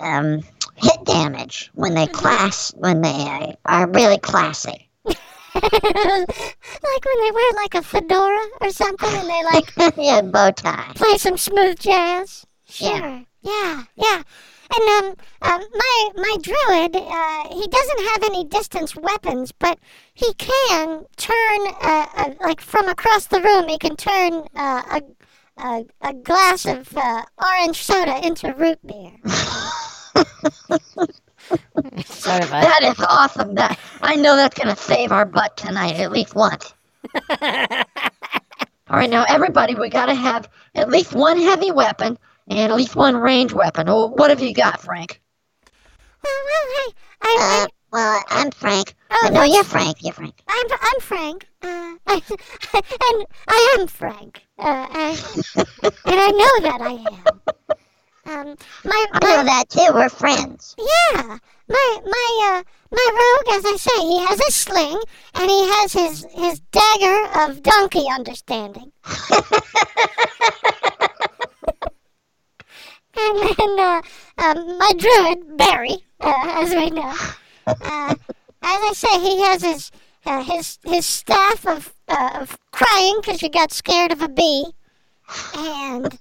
um, 0.00 0.40
hit 0.76 1.04
damage 1.04 1.70
when 1.74 1.94
they 1.94 2.06
class 2.06 2.74
when 2.76 3.00
they 3.00 3.08
uh, 3.08 3.52
are 3.66 3.88
really 3.88 4.18
classy. 4.18 4.88
like 5.04 5.14
when 5.54 7.20
they 7.20 7.30
wear 7.30 7.52
like 7.54 7.74
a 7.74 7.82
fedora 7.82 8.48
or 8.60 8.70
something, 8.70 9.10
and 9.12 9.28
they 9.28 9.44
like 9.44 9.72
yeah, 9.96 10.20
bow 10.22 10.50
tie. 10.50 10.92
play 10.94 11.16
some 11.18 11.36
smooth 11.36 11.78
jazz. 11.78 12.44
Sure. 12.68 12.88
Yeah. 12.88 13.20
Yeah, 13.42 13.84
yeah. 13.96 14.22
And 14.74 15.04
um, 15.04 15.16
um 15.42 15.60
my 15.74 16.08
my 16.16 16.36
druid, 16.40 16.96
uh, 16.96 17.48
he 17.54 17.66
doesn't 17.68 18.00
have 18.10 18.22
any 18.24 18.44
distance 18.44 18.96
weapons, 18.96 19.52
but 19.52 19.78
he 20.14 20.32
can 20.34 21.04
turn 21.16 21.66
uh, 21.82 22.06
uh 22.16 22.30
like 22.40 22.60
from 22.60 22.88
across 22.88 23.26
the 23.26 23.42
room. 23.42 23.68
He 23.68 23.78
can 23.78 23.96
turn 23.96 24.44
uh, 24.54 24.82
a, 24.90 25.02
a 25.62 25.84
a 26.00 26.14
glass 26.14 26.64
of 26.64 26.96
uh, 26.96 27.24
orange 27.42 27.82
soda 27.82 28.26
into 28.26 28.54
root 28.54 28.78
beer. 28.86 29.12
Sort 32.04 32.42
of 32.42 32.50
That 32.50 32.80
is 32.82 33.04
awesome. 33.06 33.54
That 33.54 33.78
I 34.00 34.16
know 34.16 34.36
that's 34.36 34.58
gonna 34.58 34.76
save 34.76 35.12
our 35.12 35.26
butt 35.26 35.56
tonight 35.56 35.96
at 35.96 36.12
least 36.12 36.34
once. 36.34 36.72
All 37.30 38.98
right, 38.98 39.10
now 39.10 39.24
everybody, 39.28 39.74
we 39.74 39.88
gotta 39.88 40.14
have 40.14 40.48
at 40.74 40.88
least 40.88 41.14
one 41.14 41.38
heavy 41.38 41.70
weapon 41.70 42.18
and 42.48 42.58
at 42.72 42.76
least 42.76 42.96
one 42.96 43.16
range 43.16 43.52
weapon. 43.52 43.88
Oh, 43.88 44.06
what 44.08 44.30
have 44.30 44.40
you 44.40 44.52
got, 44.54 44.80
Frank? 44.80 45.20
Oh, 46.24 46.44
well, 46.46 46.66
hey, 46.76 46.92
I, 47.22 47.62
Uh, 47.62 47.66
well, 47.92 48.24
I'm 48.30 48.50
Frank. 48.50 48.94
Oh, 49.10 49.26
Uh, 49.26 49.30
no, 49.30 49.42
you're 49.42 49.64
Frank. 49.64 49.96
You're 50.02 50.12
Frank. 50.14 50.34
I'm 50.48 50.66
I'm 50.70 51.00
Frank, 51.00 51.46
uh, 51.62 51.96
I, 52.06 52.22
and 52.74 53.26
I 53.48 53.76
am 53.78 53.86
Frank, 53.86 54.42
uh, 54.58 54.86
I, 54.90 55.18
and 55.56 55.94
I 56.04 56.30
know 56.30 56.60
that 56.68 56.80
I 56.80 56.92
am. 56.92 57.40
Um, 58.24 58.56
my 58.84 59.06
I 59.12 59.18
know 59.20 59.42
that 59.44 59.68
too. 59.68 59.90
We're 59.92 60.08
friends. 60.08 60.76
Yeah, 60.78 61.38
my 61.68 61.98
my 62.04 62.54
uh 62.54 62.62
my 62.92 63.08
rogue, 63.12 63.56
as 63.58 63.64
I 63.66 63.76
say, 63.76 64.00
he 64.00 64.18
has 64.24 64.38
a 64.38 64.50
sling 64.52 65.00
and 65.34 65.50
he 65.50 65.68
has 65.68 65.92
his 65.92 66.26
his 66.32 66.60
dagger 66.70 67.28
of 67.40 67.62
donkey 67.64 68.06
understanding. 68.08 68.92
and 73.16 73.56
then 73.58 73.78
uh, 73.78 74.02
um, 74.38 74.78
my 74.78 74.92
druid 74.96 75.56
Barry, 75.56 75.96
uh, 76.20 76.62
as 76.62 76.70
we 76.74 76.90
know, 76.90 77.14
uh, 77.66 78.14
as 78.14 78.18
I 78.62 78.92
say, 78.94 79.20
he 79.20 79.42
has 79.42 79.62
his 79.62 79.90
uh, 80.24 80.42
his 80.42 80.78
his 80.84 81.06
staff 81.06 81.66
of 81.66 81.94
uh, 82.08 82.38
of 82.40 82.58
crying 82.70 83.18
because 83.20 83.42
you 83.42 83.48
got 83.48 83.72
scared 83.72 84.12
of 84.12 84.22
a 84.22 84.28
bee, 84.28 84.66
and 85.56 86.18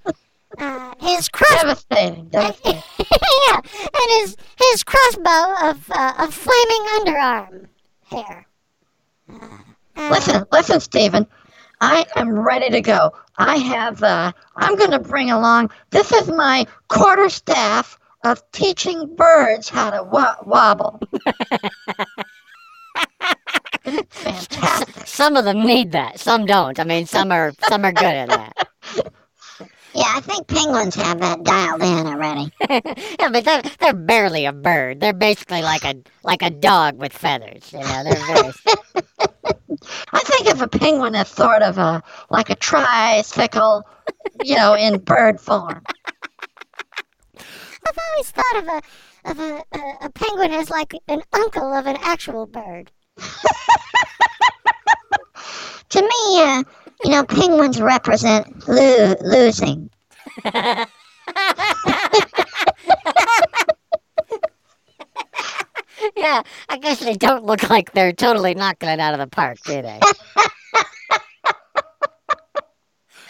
uh, 0.58 0.94
his 1.00 1.30
cross 1.30 1.62
Devastating. 1.62 2.26
Devastating. 2.30 2.84
yeah, 3.00 3.58
and 3.58 4.22
his 4.22 4.36
his 4.58 4.84
crossbow 4.84 5.70
of 5.70 5.90
uh, 5.92 6.14
of 6.20 6.34
flaming 6.34 6.88
underarm 7.00 7.68
hair. 8.10 8.48
Uh, 9.30 10.10
listen, 10.10 10.46
listen, 10.52 10.80
Stephen. 10.80 11.28
I 11.82 12.06
am 12.16 12.40
ready 12.40 12.70
to 12.70 12.82
go. 12.82 13.12
I 13.38 13.58
have. 13.58 14.02
Uh, 14.04 14.32
I'm 14.56 14.76
going 14.76 14.92
to 14.92 15.00
bring 15.00 15.32
along. 15.32 15.72
This 15.90 16.12
is 16.12 16.28
my 16.30 16.66
quarter 16.88 17.28
staff 17.28 17.98
of 18.24 18.40
teaching 18.52 19.16
birds 19.16 19.68
how 19.68 19.90
to 19.90 20.04
wobble. 20.04 21.02
Fantastic? 24.10 24.96
some 25.08 25.36
of 25.36 25.46
them 25.46 25.66
need 25.66 25.92
that. 25.94 26.20
Some 26.20 26.46
don't. 26.46 26.80
I 26.80 26.84
mean, 26.84 27.08
some 27.08 27.32
are 27.32 27.52
some 27.68 27.84
are 27.84 27.92
good 27.92 28.04
at 28.06 28.30
that. 28.30 28.54
Yeah, 29.94 30.04
I 30.08 30.22
think 30.22 30.48
penguins 30.48 30.96
have 30.96 31.20
that 31.20 31.44
dialed 31.44 31.82
in 31.82 32.08
already. 32.08 32.54
yeah, 32.70 33.30
but 33.30 33.44
they're 33.44 33.62
they're 33.80 33.94
barely 33.94 34.46
a 34.46 34.54
bird. 34.54 35.00
They're 35.02 35.14
basically 35.14 35.64
like 35.64 35.84
a 35.84 35.96
like 36.24 36.44
a 36.44 36.50
dog 36.50 36.98
with 36.98 37.12
feathers. 37.12 37.74
You 37.74 37.80
know, 37.80 38.04
they're 38.04 38.16
very. 38.16 39.54
I 40.14 40.20
think 40.20 40.50
of 40.50 40.62
a 40.62 40.68
penguin 40.68 41.16
as 41.16 41.30
sort 41.30 41.62
of 41.62 41.78
a 41.78 42.04
like 42.30 42.50
a 42.50 42.56
tricycle, 42.56 43.84
you 44.44 44.56
know, 44.56 44.76
in 44.76 45.00
bird 45.00 45.40
form. 45.40 45.84
I've 47.38 47.98
always 48.12 48.32
thought 48.32 48.58
of 48.58 48.68
a 48.68 48.82
of 49.32 49.40
a, 49.40 49.64
a, 49.74 50.06
a 50.06 50.10
penguin 50.10 50.52
as 50.52 50.70
like 50.70 50.94
an 51.08 51.22
uncle 51.34 51.74
of 51.74 51.86
an 51.88 51.98
actual 52.02 52.46
bird. 52.46 52.92
To 55.92 56.02
me, 56.02 56.42
uh, 56.42 56.64
you 57.04 57.12
know, 57.12 57.26
penguins 57.26 57.82
represent 57.82 58.66
lo- 58.66 59.16
losing. 59.22 59.90
yeah, 66.16 66.42
I 66.70 66.78
guess 66.78 67.00
they 67.00 67.14
don't 67.14 67.46
look 67.46 67.70
like 67.70 67.94
they're 67.94 68.14
totally 68.14 68.54
knocking 68.54 68.90
it 68.90 69.00
out 69.00 69.14
of 69.14 69.20
the 69.20 69.28
park, 69.28 69.60
do 69.64 69.82
they? 69.82 70.00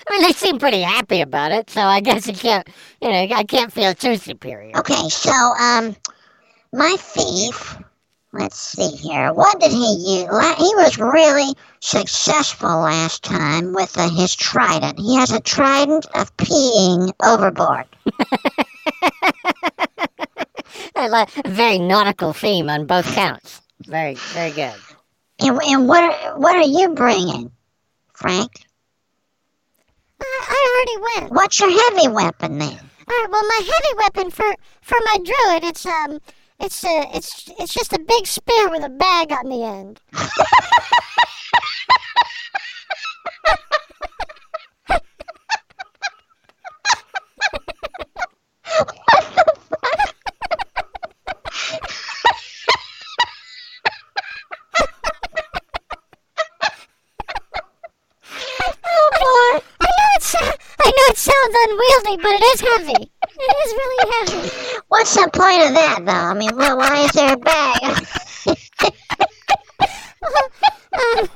I 0.07 0.17
mean, 0.17 0.23
they 0.23 0.33
seem 0.33 0.59
pretty 0.59 0.81
happy 0.81 1.21
about 1.21 1.51
it, 1.51 1.69
so 1.69 1.81
I 1.81 2.01
guess 2.01 2.27
you 2.27 2.33
can't, 2.33 2.67
you 3.01 3.09
know, 3.09 3.27
I 3.35 3.43
can't 3.43 3.71
feel 3.71 3.93
too 3.93 4.15
superior. 4.17 4.77
Okay, 4.77 5.07
so 5.09 5.31
um, 5.31 5.95
my 6.73 6.95
thief. 6.97 7.77
Let's 8.33 8.57
see 8.57 8.87
here. 8.95 9.33
What 9.33 9.59
did 9.59 9.71
he 9.71 10.21
use? 10.21 10.55
He 10.57 10.75
was 10.75 10.97
really 10.97 11.53
successful 11.81 12.69
last 12.69 13.23
time 13.23 13.73
with 13.73 13.97
uh, 13.97 14.09
his 14.09 14.33
trident. 14.33 14.97
He 14.97 15.17
has 15.17 15.31
a 15.31 15.41
trident 15.41 16.05
of 16.15 16.35
peeing 16.37 17.11
overboard. 17.21 17.87
I 21.01 21.07
like 21.07 21.31
very 21.47 21.79
nautical 21.79 22.31
theme 22.31 22.69
on 22.69 22.85
both 22.85 23.11
counts. 23.15 23.59
Very, 23.87 24.13
very 24.13 24.51
good. 24.51 24.75
And, 25.39 25.59
and 25.63 25.87
what 25.87 26.03
are, 26.03 26.37
what 26.37 26.55
are 26.55 26.61
you 26.61 26.89
bringing, 26.89 27.51
Frank? 28.13 28.51
I, 30.21 30.45
I 30.47 30.85
already 30.95 31.19
went. 31.19 31.33
What's 31.33 31.59
your 31.59 31.71
heavy 31.71 32.07
weapon 32.07 32.59
then? 32.59 32.77
All 33.09 33.17
right. 33.17 33.27
Well, 33.31 33.47
my 33.47 33.61
heavy 33.63 33.97
weapon 33.97 34.29
for 34.29 34.55
for 34.83 34.97
my 35.05 35.17
druid, 35.17 35.63
it's 35.63 35.87
um, 35.87 36.19
it's 36.59 36.83
uh, 36.83 37.05
it's 37.15 37.49
it's 37.59 37.73
just 37.73 37.93
a 37.93 37.99
big 37.99 38.27
spear 38.27 38.69
with 38.69 38.83
a 38.83 38.89
bag 38.89 39.31
on 39.31 39.49
the 39.49 39.63
end. 39.63 39.99
Oh 58.83 59.09
boy! 59.19 59.63
I 59.81 59.85
know 59.85 60.09
it's 60.15 60.35
uh, 60.35 60.51
I 60.79 60.85
know 60.85 61.05
it 61.09 61.17
sounds 61.17 61.55
unwieldy, 61.81 62.21
but 62.21 62.31
it 62.33 62.43
is 62.43 62.61
heavy. 62.61 63.11
It 63.39 63.55
is 63.65 63.73
really 63.73 64.11
heavy. 64.13 64.81
What's 64.89 65.15
the 65.15 65.29
point 65.33 65.61
of 65.63 65.73
that, 65.73 66.05
though? 66.05 66.11
I 66.11 66.33
mean, 66.33 66.55
well, 66.55 66.77
why 66.77 67.03
is 67.05 67.11
there 67.11 67.33
a 67.33 67.37
bag? 67.37 67.81
um, 70.93 71.29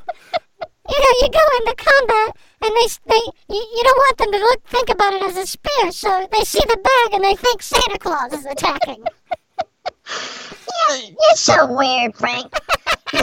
you 0.90 1.00
know, 1.00 1.14
you 1.22 1.30
go 1.32 1.46
into 1.58 1.76
combat 1.78 2.38
and 2.62 2.72
they 2.76 2.88
they 3.08 3.22
you, 3.50 3.68
you 3.76 3.84
don't 3.84 3.98
want 3.98 4.18
them 4.18 4.32
to 4.32 4.38
look 4.38 4.68
think 4.68 4.90
about 4.90 5.14
it 5.14 5.24
as 5.24 5.38
a 5.38 5.46
spear, 5.46 5.92
so 5.92 6.28
they 6.32 6.44
see 6.44 6.62
the 6.68 6.78
bag 6.78 7.14
and 7.14 7.24
they 7.24 7.36
think 7.36 7.62
Santa 7.62 7.98
Claus 7.98 8.34
is 8.34 8.46
attacking. 8.46 9.04
Yeah, 10.90 10.98
you're 11.08 11.36
so 11.36 11.74
weird, 11.74 12.16
Frank. 12.16 12.54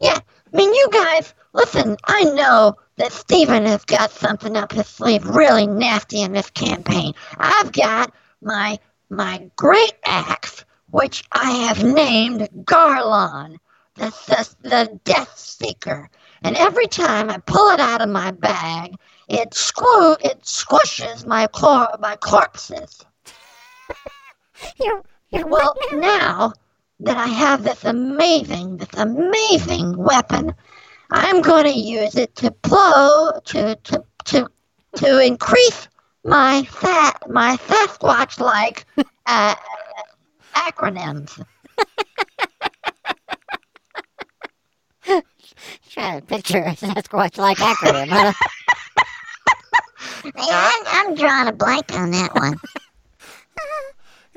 yeah, 0.00 0.18
I 0.18 0.56
mean, 0.56 0.72
you 0.72 0.88
guys, 0.92 1.34
listen, 1.56 1.96
I 2.04 2.24
know 2.24 2.76
that 2.96 3.12
Stephen 3.12 3.64
has 3.64 3.84
got 3.84 4.10
something 4.10 4.56
up 4.56 4.72
his 4.72 4.86
sleeve 4.86 5.26
really 5.26 5.66
nasty 5.66 6.20
in 6.20 6.32
this 6.32 6.50
campaign. 6.50 7.14
I've 7.38 7.72
got 7.72 8.12
my 8.42 8.78
my 9.08 9.50
great 9.56 9.94
axe, 10.04 10.64
which 10.90 11.24
I 11.32 11.50
have 11.52 11.82
named 11.82 12.48
Garlon, 12.64 13.56
the, 13.94 14.10
the, 14.26 14.68
the 14.68 15.00
Death 15.04 15.38
Seeker. 15.38 16.10
And 16.42 16.56
every 16.56 16.86
time 16.86 17.30
I 17.30 17.38
pull 17.38 17.70
it 17.70 17.80
out 17.80 18.02
of 18.02 18.08
my 18.08 18.32
bag, 18.32 18.94
it 19.28 19.50
squoo 19.52 20.16
it 20.22 20.42
squishes 20.42 21.26
my 21.26 21.46
cor- 21.46 21.96
my 22.00 22.16
corpses. 22.16 23.04
You're 24.80 25.02
you're 25.30 25.46
Well, 25.46 25.76
now? 25.92 25.98
now 26.00 26.52
that 27.00 27.16
I 27.16 27.26
have 27.26 27.62
this 27.62 27.84
amazing, 27.84 28.78
this 28.78 28.94
amazing 28.94 29.96
weapon, 29.96 30.54
I'm 31.10 31.40
going 31.42 31.64
to 31.64 31.78
use 31.78 32.16
it 32.16 32.34
to 32.36 32.50
blow 32.62 33.32
to 33.46 33.76
to 33.76 34.04
to 34.24 34.50
to 34.96 35.24
increase 35.24 35.88
my 36.24 36.64
fat 36.64 37.22
my 37.30 37.56
Sasquatch 37.56 38.40
like 38.40 38.84
uh, 39.26 39.54
acronyms. 40.54 41.44
Trying 45.90 46.20
to 46.20 46.26
picture 46.26 46.58
a 46.58 46.74
Sasquatch 46.74 47.38
like 47.38 47.58
acronym, 47.58 48.08
huh? 48.08 48.32
Yeah, 50.24 50.70
I'm, 50.72 50.82
I'm 50.86 51.14
drawing 51.14 51.46
a 51.48 51.52
blank 51.52 51.92
on 51.94 52.10
that 52.10 52.34
one. 52.34 52.56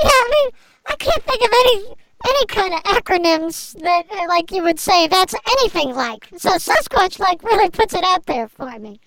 Yeah, 0.01 0.07
I 0.07 0.29
mean, 0.31 0.51
I 0.87 0.95
can't 0.95 1.23
think 1.23 1.41
of 1.41 1.49
any 1.51 1.95
any 2.25 2.45
kind 2.47 2.73
of 2.73 2.83
acronyms 2.83 3.79
that 3.81 4.03
like 4.27 4.51
you 4.51 4.63
would 4.63 4.79
say 4.79 5.07
that's 5.07 5.35
anything 5.47 5.95
like. 5.95 6.27
So 6.37 6.51
Sasquatch 6.51 7.19
like 7.19 7.43
really 7.43 7.69
puts 7.69 7.93
it 7.93 8.03
out 8.03 8.25
there 8.25 8.47
for 8.47 8.77
me. 8.79 8.99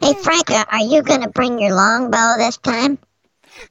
Hey 0.00 0.14
Frank, 0.14 0.50
are 0.50 0.80
you 0.80 1.02
going 1.02 1.22
to 1.22 1.28
bring 1.28 1.58
your 1.58 1.74
longbow 1.74 2.36
this 2.38 2.56
time? 2.58 2.98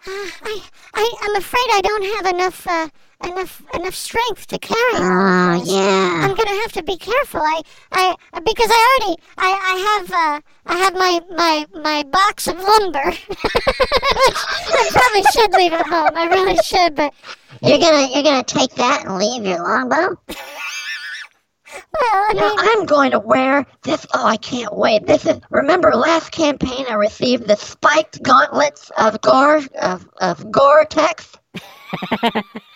Uh, 0.05 0.29
I 0.43 0.61
I 0.93 1.13
I'm 1.21 1.35
afraid 1.35 1.67
I 1.71 1.81
don't 1.81 2.15
have 2.15 2.35
enough 2.35 2.67
uh, 2.67 2.89
enough 3.23 3.63
enough 3.73 3.95
strength 3.95 4.47
to 4.47 4.59
carry. 4.59 4.79
Oh 4.95 5.63
yeah. 5.65 6.21
I'm 6.23 6.35
gonna 6.35 6.61
have 6.61 6.71
to 6.73 6.83
be 6.83 6.97
careful. 6.97 7.41
I, 7.41 7.61
I, 7.91 8.15
because 8.39 8.69
I 8.69 8.99
already, 9.01 9.21
I, 9.37 9.51
I 9.73 9.75
have, 9.87 10.11
uh, 10.11 10.41
I 10.65 10.77
have 10.77 10.93
my, 10.93 11.19
my, 11.35 11.65
my 11.81 12.03
box 12.03 12.47
of 12.47 12.59
lumber. 12.59 12.99
I 13.03 14.89
probably 14.91 15.23
should 15.33 15.53
leave 15.53 15.73
at 15.73 15.87
home. 15.87 16.11
I 16.15 16.27
really 16.27 16.57
should, 16.57 16.95
but 16.95 17.13
You're 17.61 17.79
gonna 17.79 18.07
you're 18.13 18.23
gonna 18.23 18.43
take 18.43 18.73
that 18.75 19.05
and 19.05 19.17
leave 19.17 19.45
your 19.45 19.63
longbow? 19.63 20.19
well, 20.27 22.25
I 22.29 22.33
mean, 22.33 22.41
now, 22.41 22.55
I'm 22.57 22.85
going 22.85 23.11
to 23.11 23.19
wear 23.19 23.65
this. 23.83 24.05
Oh, 24.13 24.25
I 24.25 24.37
can't 24.37 24.75
wait. 24.75 25.05
This 25.05 25.25
is. 25.25 25.39
Remember 25.49 25.91
last 25.93 26.31
campaign 26.31 26.85
I 26.89 26.93
received 26.93 27.47
the 27.47 27.55
spiked 27.55 28.21
gauntlets 28.23 28.91
of 28.97 29.19
Gore 29.21 29.61
of 29.81 30.07
of 30.21 30.51
Gore-Tex. 30.51 31.35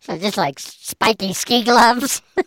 So 0.00 0.18
just 0.18 0.36
like 0.36 0.58
spiky 0.58 1.32
ski 1.32 1.64
gloves. 1.64 2.22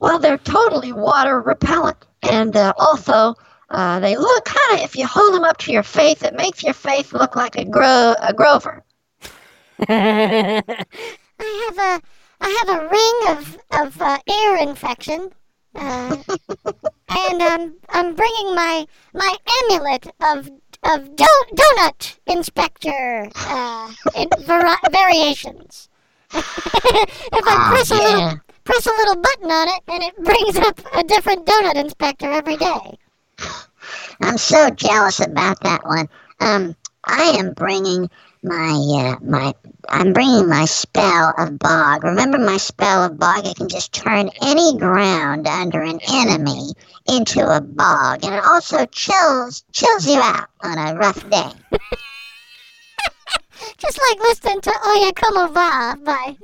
Well, 0.00 0.18
they're 0.18 0.38
totally 0.38 0.92
water 0.92 1.42
repellent, 1.42 2.06
and 2.22 2.56
uh, 2.56 2.72
also 2.78 3.34
uh, 3.68 4.00
they 4.00 4.16
look 4.16 4.44
kind 4.46 4.78
of. 4.78 4.84
If 4.84 4.96
you 4.96 5.06
hold 5.06 5.34
them 5.34 5.44
up 5.44 5.58
to 5.58 5.72
your 5.72 5.82
face, 5.82 6.22
it 6.22 6.34
makes 6.34 6.62
your 6.62 6.72
face 6.72 7.12
look 7.12 7.36
like 7.36 7.56
a 7.56 7.66
gro 7.66 8.14
a 8.20 8.32
Grover. 8.32 8.82
I 9.88 10.62
have 11.38 11.78
a, 11.78 12.02
I 12.40 12.64
have 12.64 12.80
a 12.80 12.88
ring 12.88 13.36
of, 13.36 13.58
of 13.86 14.00
uh, 14.00 14.18
ear 14.26 14.56
infection. 14.56 15.30
Uh, 15.74 16.16
and 17.10 17.42
um, 17.42 17.76
I'm 17.90 18.14
bringing 18.14 18.54
my 18.54 18.86
my 19.12 19.36
amulet 19.62 20.06
of 20.22 20.50
of 20.82 21.14
do- 21.14 21.44
donut 21.54 22.18
inspector 22.26 23.28
uh, 23.36 23.92
variations. 24.90 25.89
If 26.32 27.44
I 27.46 27.68
press 27.70 27.90
a 27.90 27.94
little 27.94 28.40
press 28.64 28.86
a 28.86 28.90
little 28.90 29.16
button 29.16 29.50
on 29.50 29.68
it, 29.68 29.82
and 29.88 30.02
it 30.02 30.16
brings 30.22 30.56
up 30.56 30.80
a 30.94 31.02
different 31.04 31.46
donut 31.46 31.74
inspector 31.74 32.30
every 32.30 32.56
day. 32.56 32.98
I'm 34.22 34.38
so 34.38 34.70
jealous 34.70 35.20
about 35.20 35.60
that 35.60 35.84
one. 35.84 36.08
Um, 36.40 36.76
I 37.04 37.34
am 37.38 37.52
bringing 37.54 38.08
my 38.42 38.70
uh, 38.70 39.24
my 39.24 39.54
I'm 39.88 40.12
bringing 40.12 40.48
my 40.48 40.64
spell 40.64 41.34
of 41.36 41.58
bog. 41.58 42.04
Remember 42.04 42.38
my 42.38 42.56
spell 42.58 43.04
of 43.04 43.18
bog? 43.18 43.46
It 43.46 43.56
can 43.56 43.68
just 43.68 43.92
turn 43.92 44.30
any 44.42 44.78
ground 44.78 45.46
under 45.46 45.82
an 45.82 45.98
enemy 46.08 46.72
into 47.08 47.40
a 47.40 47.60
bog, 47.60 48.24
and 48.24 48.34
it 48.34 48.44
also 48.44 48.86
chills 48.86 49.64
chills 49.72 50.06
you 50.06 50.20
out 50.20 50.48
on 50.62 50.78
a 50.78 50.94
rough 50.96 51.28
day. 51.28 51.50
Just 53.80 53.98
like 54.10 54.20
listening 54.20 54.60
to 54.60 54.70
Oye 54.70 55.12
Como 55.16 55.46
Va 55.48 55.96
by 56.04 56.36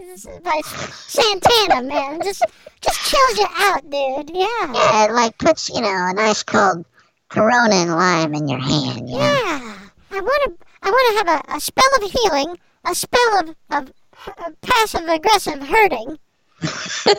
by 0.42 0.60
Santana, 0.64 1.82
man. 1.82 2.22
Just 2.22 2.42
just 2.80 3.00
chills 3.04 3.38
you 3.38 3.46
out, 3.56 3.82
dude. 3.82 4.30
Yeah. 4.34 4.72
Yeah, 4.72 5.04
it 5.04 5.12
like 5.12 5.36
puts 5.38 5.68
you 5.68 5.80
know 5.80 6.08
a 6.10 6.14
nice 6.14 6.42
cold 6.42 6.84
Corona 7.28 7.74
and 7.74 7.90
lime 7.90 8.34
in 8.34 8.48
your 8.48 8.60
hand. 8.60 9.08
You 9.08 9.18
know? 9.18 9.22
Yeah, 9.22 9.78
I 10.12 10.20
want 10.20 10.58
to. 10.58 10.66
I 10.82 10.90
want 10.90 11.26
to 11.26 11.30
have 11.30 11.40
a, 11.40 11.56
a 11.56 11.60
spell 11.60 11.90
of 11.96 12.10
healing, 12.10 12.58
a 12.84 12.94
spell 12.94 13.40
of, 13.40 13.48
of 13.70 13.92
uh, 14.38 14.50
passive 14.62 15.08
aggressive 15.08 15.62
hurting. 15.62 16.18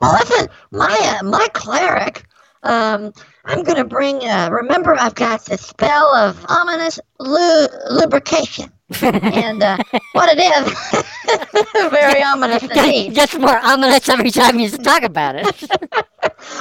Well, 0.00 0.12
listen, 0.12 0.48
my 0.70 1.18
uh, 1.20 1.24
my 1.24 1.48
cleric. 1.52 2.25
Um, 2.66 3.12
I'm 3.44 3.62
gonna 3.62 3.84
bring. 3.84 4.16
Uh, 4.28 4.48
remember, 4.50 4.94
I've 4.98 5.14
got 5.14 5.44
the 5.44 5.56
spell 5.56 6.14
of 6.16 6.44
ominous 6.48 6.98
lu- 7.20 7.68
lubrication, 7.90 8.72
and 9.02 9.62
uh, 9.62 9.78
what 10.12 10.28
it 10.36 10.40
is, 10.40 11.90
very 11.90 12.22
ominous 12.22 12.62
indeed. 12.64 13.14
Just 13.14 13.38
more 13.38 13.58
ominous 13.62 14.08
every 14.08 14.30
time 14.30 14.58
you 14.58 14.68
talk 14.70 15.02
about 15.02 15.36
it. 15.36 15.68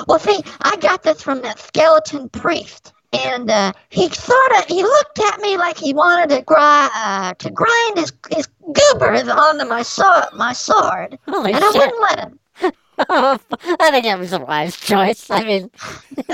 Well, 0.08 0.20
see, 0.20 0.39
I 0.62 0.76
got 0.78 1.04
this 1.04 1.22
from 1.22 1.41
that 1.41 1.60
skeleton 1.60 2.30
priest, 2.30 2.94
and 3.13 3.50
uh, 3.50 3.74
he 3.89 4.08
sort 4.10 4.52
of 4.58 4.65
he 4.65 4.84
looked 4.84 5.20
at 5.20 5.39
me 5.41 5.58
like 5.58 5.78
he 5.78 5.94
wanted 5.94 6.30
to 6.36 6.41
grind 6.44 6.91
uh, 6.96 7.34
to 7.34 7.50
grind 7.50 7.98
his 7.98 8.13
his 8.32 8.48
goobers 8.74 9.28
onto 9.28 9.65
my 9.68 9.82
sword, 9.82 10.26
my 10.34 10.54
sword, 10.54 11.18
Holy 11.28 11.52
and 11.54 11.63
I 11.63 11.72
shit. 11.72 11.78
wouldn't 11.82 12.02
let 12.02 12.20
him. 12.20 12.39
I 12.97 13.38
think 13.91 14.05
that 14.05 14.19
was 14.19 14.34
a 14.34 14.39
wise 14.39 14.75
choice. 14.77 15.29
I 15.29 15.43
mean, 15.43 15.69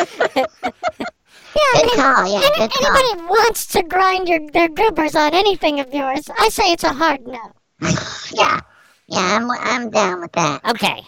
Yeah, 1.54 1.62
I 1.74 1.84
mean, 1.84 1.96
call, 1.98 2.32
yeah, 2.32 2.48
any, 2.48 2.58
good 2.60 2.72
call. 2.72 2.98
anybody 2.98 3.28
wants 3.28 3.66
to 3.68 3.84
grind 3.84 4.30
your 4.30 4.40
their 4.52 4.70
goobers 4.70 5.16
on 5.16 5.34
anything 5.34 5.80
of 5.82 5.94
yours, 5.94 6.30
I 6.38 6.48
say 6.50 6.72
it's 6.72 6.84
a 6.86 6.94
hard 6.94 7.28
no. 7.28 7.40
Yeah, 8.34 8.62
yeah, 9.08 9.38
I'm 9.38 9.52
I'm 9.52 9.90
down 9.90 10.22
with 10.22 10.32
that. 10.34 10.62
okay. 10.70 11.04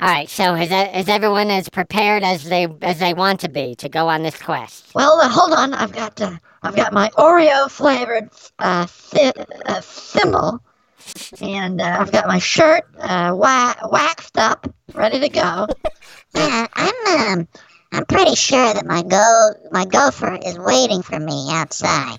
All 0.00 0.08
right. 0.08 0.28
So 0.28 0.54
is 0.54 0.70
is 0.70 1.08
everyone 1.08 1.50
as 1.50 1.68
prepared 1.68 2.22
as 2.22 2.44
they 2.44 2.68
as 2.82 2.98
they 3.00 3.14
want 3.14 3.40
to 3.40 3.48
be 3.48 3.74
to 3.76 3.88
go 3.88 4.08
on 4.08 4.22
this 4.22 4.40
quest? 4.40 4.94
Well, 4.94 5.20
uh, 5.20 5.28
hold 5.28 5.52
on. 5.52 5.72
I've 5.74 5.92
got 5.92 6.20
uh, 6.20 6.36
I've 6.62 6.76
got 6.76 6.92
my 6.92 7.10
Oreo 7.16 7.68
flavored 7.70 8.28
uh, 8.60 8.86
thi- 8.86 9.32
uh, 9.66 9.80
thimble, 9.82 10.60
and 11.40 11.80
uh, 11.80 11.96
I've 12.00 12.12
got 12.12 12.26
my 12.26 12.38
shirt 12.38 12.84
uh, 12.98 13.32
wa- 13.34 13.74
waxed 13.90 14.38
up, 14.38 14.66
ready 14.94 15.20
to 15.20 15.28
go. 15.28 15.66
Yeah, 16.36 16.66
I'm 16.74 17.38
um, 17.38 17.48
I'm 17.92 18.04
pretty 18.06 18.34
sure 18.34 18.74
that 18.74 18.84
my 18.86 19.02
go 19.04 19.50
my 19.70 19.84
gopher 19.84 20.36
is 20.44 20.58
waiting 20.58 21.00
for 21.00 21.20
me 21.20 21.46
outside. 21.52 22.18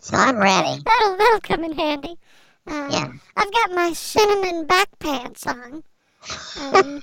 so 0.00 0.16
I'm 0.16 0.38
ready. 0.38 0.82
That'll 0.86 1.16
that'll 1.18 1.40
come 1.40 1.64
in 1.64 1.72
handy. 1.72 2.16
Uh, 2.66 2.88
Yeah. 2.90 3.12
I've 3.36 3.52
got 3.52 3.72
my 3.72 3.92
cinnamon 3.92 4.66
back 4.66 4.88
pants 5.00 5.46
on. 5.46 5.82
Um, 6.58 7.02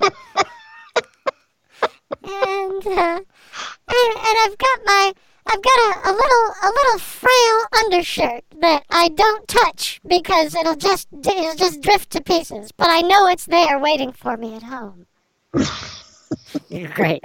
and 2.24 2.86
uh, 2.86 3.20
and, 3.20 4.16
and 4.16 4.36
I've 4.44 4.58
got 4.58 4.78
my 4.84 5.12
I've 5.46 5.62
got 5.62 5.78
a, 5.78 6.10
a 6.10 6.12
little 6.12 6.54
a 6.62 6.68
little 6.68 6.98
frail 6.98 7.64
undershirt 7.84 8.44
that 8.60 8.84
I 8.90 9.08
don't 9.08 9.46
touch 9.48 10.00
because 10.06 10.54
it'll 10.54 10.76
just 10.76 11.08
it'll 11.12 11.54
just 11.56 11.80
drift 11.80 12.10
to 12.10 12.22
pieces. 12.22 12.72
But 12.72 12.88
I 12.90 13.00
know 13.02 13.26
it's 13.26 13.46
there 13.46 13.78
waiting 13.78 14.12
for 14.12 14.36
me 14.36 14.54
at 14.56 14.62
home. 14.62 15.06
You're 16.68 16.88
Great. 16.90 17.24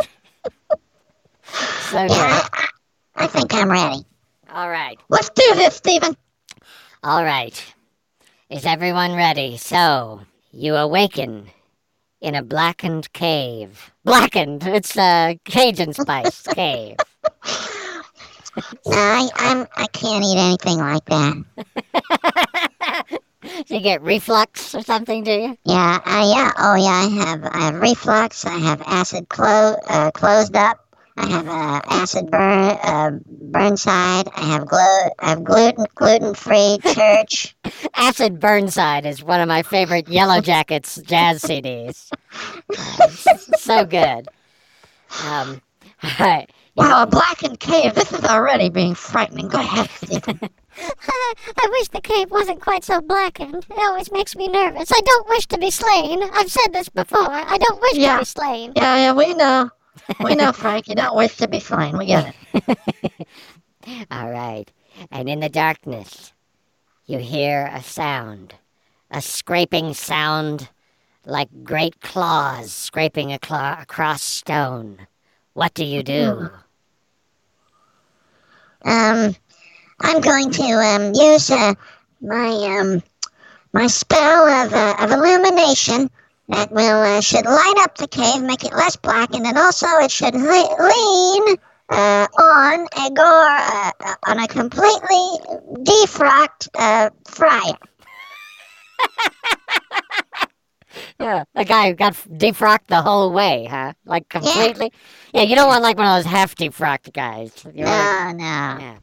So 1.90 2.04
Yeah. 2.04 2.08
I, 2.10 2.50
I, 2.54 2.68
I 3.24 3.28
think 3.28 3.54
I'm 3.54 3.72
ready. 3.72 4.04
All 4.54 4.70
right. 4.70 5.00
Let's 5.10 5.30
do 5.30 5.54
this, 5.56 5.76
Stephen. 5.76 6.16
All 7.04 7.24
right. 7.24 7.64
Is 8.50 8.66
everyone 8.66 9.16
ready? 9.16 9.58
So, 9.58 10.22
you 10.52 10.76
awaken 10.76 11.48
in 12.22 12.36
a 12.36 12.42
blackened 12.44 13.12
cave. 13.14 13.92
Blackened! 14.04 14.64
It's 14.66 14.98
a 14.98 15.40
Cajun 15.46 15.94
spice 15.94 16.42
cave. 16.54 16.96
No, 18.86 18.98
I 18.98 19.30
I'm 19.36 19.68
I 19.76 19.88
can't 19.88 20.24
eat 20.24 20.38
anything 20.38 20.78
like 20.80 21.06
that. 21.06 21.44
Do 23.68 23.76
you 23.76 23.80
get 23.82 24.02
reflux 24.02 24.74
or 24.76 24.82
something, 24.82 25.24
do 25.24 25.32
you? 25.32 25.58
Yeah, 25.64 26.00
uh, 26.06 26.32
yeah. 26.36 26.52
Oh, 26.58 26.76
yeah. 26.76 26.90
I 27.06 27.26
have 27.26 27.44
I 27.44 27.60
have 27.66 27.76
reflux. 27.82 28.46
I 28.46 28.58
have 28.58 28.82
acid 28.86 29.30
clo- 29.30 29.78
uh, 29.88 30.12
closed 30.12 30.56
up. 30.56 30.84
I 31.20 31.26
have 31.28 31.48
uh, 31.48 31.82
acid 31.90 32.30
burn 32.30 32.78
uh, 32.84 33.12
burnside. 33.26 34.28
I 34.36 34.46
have 34.46 34.68
glu- 34.68 35.12
I 35.20 35.30
have 35.30 35.44
gluten 35.44 35.86
gluten 35.96 36.34
free 36.36 36.78
church. 36.84 37.56
Acid 37.96 38.40
Burnside 38.40 39.06
is 39.06 39.24
one 39.24 39.42
of 39.42 39.48
my 39.48 39.64
favorite 39.64 40.08
Yellow 40.08 40.42
Jackets 40.42 41.00
jazz 41.04 41.42
CDs. 41.42 42.10
So 43.58 43.86
good. 43.86 44.28
Um, 45.26 45.62
right. 46.20 46.50
Wow, 46.76 47.04
a 47.04 47.08
blackened 47.08 47.60
cave. 47.60 47.96
This 47.96 48.12
is 48.14 48.24
already 48.24 48.70
being 48.70 48.94
frightening. 48.94 49.48
Go 49.48 49.60
ahead, 49.60 49.90
Stephen. 49.90 50.40
I, 50.80 51.68
wish 51.72 51.88
the 51.88 52.02
cave 52.02 52.30
wasn't 52.30 52.62
quite 52.62 52.84
so 52.84 53.02
blackened. 53.02 53.66
It 53.70 53.78
always 53.80 54.12
makes 54.12 54.36
me 54.36 54.48
nervous. 54.48 54.92
I 54.92 55.02
don't 55.02 55.28
wish 55.30 55.48
to 55.48 55.58
be 55.58 55.72
slain. 55.72 56.22
I've 56.34 56.52
said 56.52 56.74
this 56.74 56.88
before. 56.90 57.32
I 57.32 57.58
don't 57.58 57.82
wish 57.82 57.96
Yeah. 57.96 58.14
to 58.14 58.20
be 58.20 58.26
slain. 58.26 58.74
Yeah, 58.76 58.96
yeah, 58.98 59.14
we 59.14 59.34
know. 59.34 59.72
We 60.24 60.36
know, 60.36 60.52
Frank. 60.54 60.88
You 60.88 60.94
don't 60.96 61.16
wish 61.16 61.36
to 61.38 61.48
be 61.48 61.60
slain. 61.60 61.98
We 61.98 62.06
get 62.06 62.36
it. 62.54 63.28
All 64.12 64.30
right. 64.30 64.72
And 65.12 65.28
in 65.28 65.40
the 65.40 65.50
darkness, 65.50 66.32
you 67.08 67.18
hear 67.18 67.72
a 67.74 67.82
sound. 67.82 68.54
A 69.10 69.22
scraping 69.22 69.94
sound 69.96 70.70
like 71.26 71.50
great 71.64 72.02
claws 72.02 72.72
scraping 72.72 73.32
across 73.34 74.22
stone. 74.22 75.08
What 75.58 75.74
do 75.74 75.84
you 75.84 76.04
do? 76.04 76.52
Um, 78.86 79.36
I'm 80.00 80.22
going 80.22 80.52
to 80.52 80.64
um 80.64 81.14
use 81.16 81.50
uh, 81.50 81.74
my 82.22 82.78
um 82.78 83.02
my 83.74 83.88
spell 83.88 84.48
of 84.48 84.72
uh, 84.72 84.96
of 85.00 85.10
illumination 85.10 86.12
that 86.50 86.72
will 86.72 87.02
uh, 87.02 87.22
should 87.22 87.46
light 87.46 87.74
up 87.80 87.98
the 87.98 88.08
cave, 88.08 88.44
make 88.44 88.66
it 88.66 88.74
less 88.74 88.98
black, 88.98 89.34
and 89.34 89.46
then 89.46 89.58
also 89.58 89.88
it 89.98 90.12
should 90.12 90.36
le- 90.36 90.78
lean 90.90 91.58
uh, 91.90 92.28
on 92.40 92.88
a 92.96 93.10
gore 93.10 93.26
uh, 93.26 93.92
uh, 94.06 94.16
on 94.28 94.40
a 94.40 94.48
completely 94.48 95.26
defrocked 95.84 96.70
uh, 96.78 97.10
fryer. 97.26 97.78
Yeah, 101.20 101.44
a 101.56 101.66
guy 101.66 101.90
who 101.90 101.96
got 101.96 102.14
defrocked 102.14 102.88
the 102.88 103.02
whole 103.02 103.32
way, 103.32 103.66
huh? 103.70 103.94
Like 104.06 104.30
completely? 104.30 104.92
Yeah, 105.34 105.42
yeah 105.42 105.48
you 105.50 105.56
don't 105.56 105.68
want 105.68 105.84
like 105.84 105.98
one 105.98 106.08
of 106.08 106.16
those 106.24 106.32
half 106.32 106.56
defrocked 106.56 107.14
guys. 107.14 107.52
You 107.74 107.86
want- 107.86 108.38
No, 108.38 108.46
no. 108.46 108.78
yeah. 108.84 108.98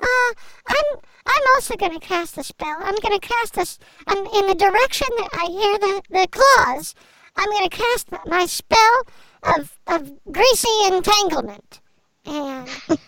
Uh, 0.00 0.32
I'm 0.68 0.84
I'm 1.26 1.42
also 1.54 1.76
gonna 1.76 1.98
cast 2.00 2.38
a 2.38 2.44
spell. 2.44 2.76
I'm 2.80 2.94
gonna 3.02 3.18
cast 3.18 3.54
this. 3.54 3.78
I'm 4.06 4.18
in 4.26 4.46
the 4.46 4.54
direction 4.54 5.08
that 5.18 5.28
I 5.32 5.46
hear 5.46 5.78
the 5.78 6.02
the 6.10 6.28
claws. 6.30 6.94
I'm 7.36 7.50
gonna 7.50 7.68
cast 7.68 8.08
my 8.26 8.46
spell 8.46 9.02
of 9.42 9.78
of 9.86 10.12
greasy 10.32 10.68
entanglement, 10.86 11.80
and, 12.24 12.68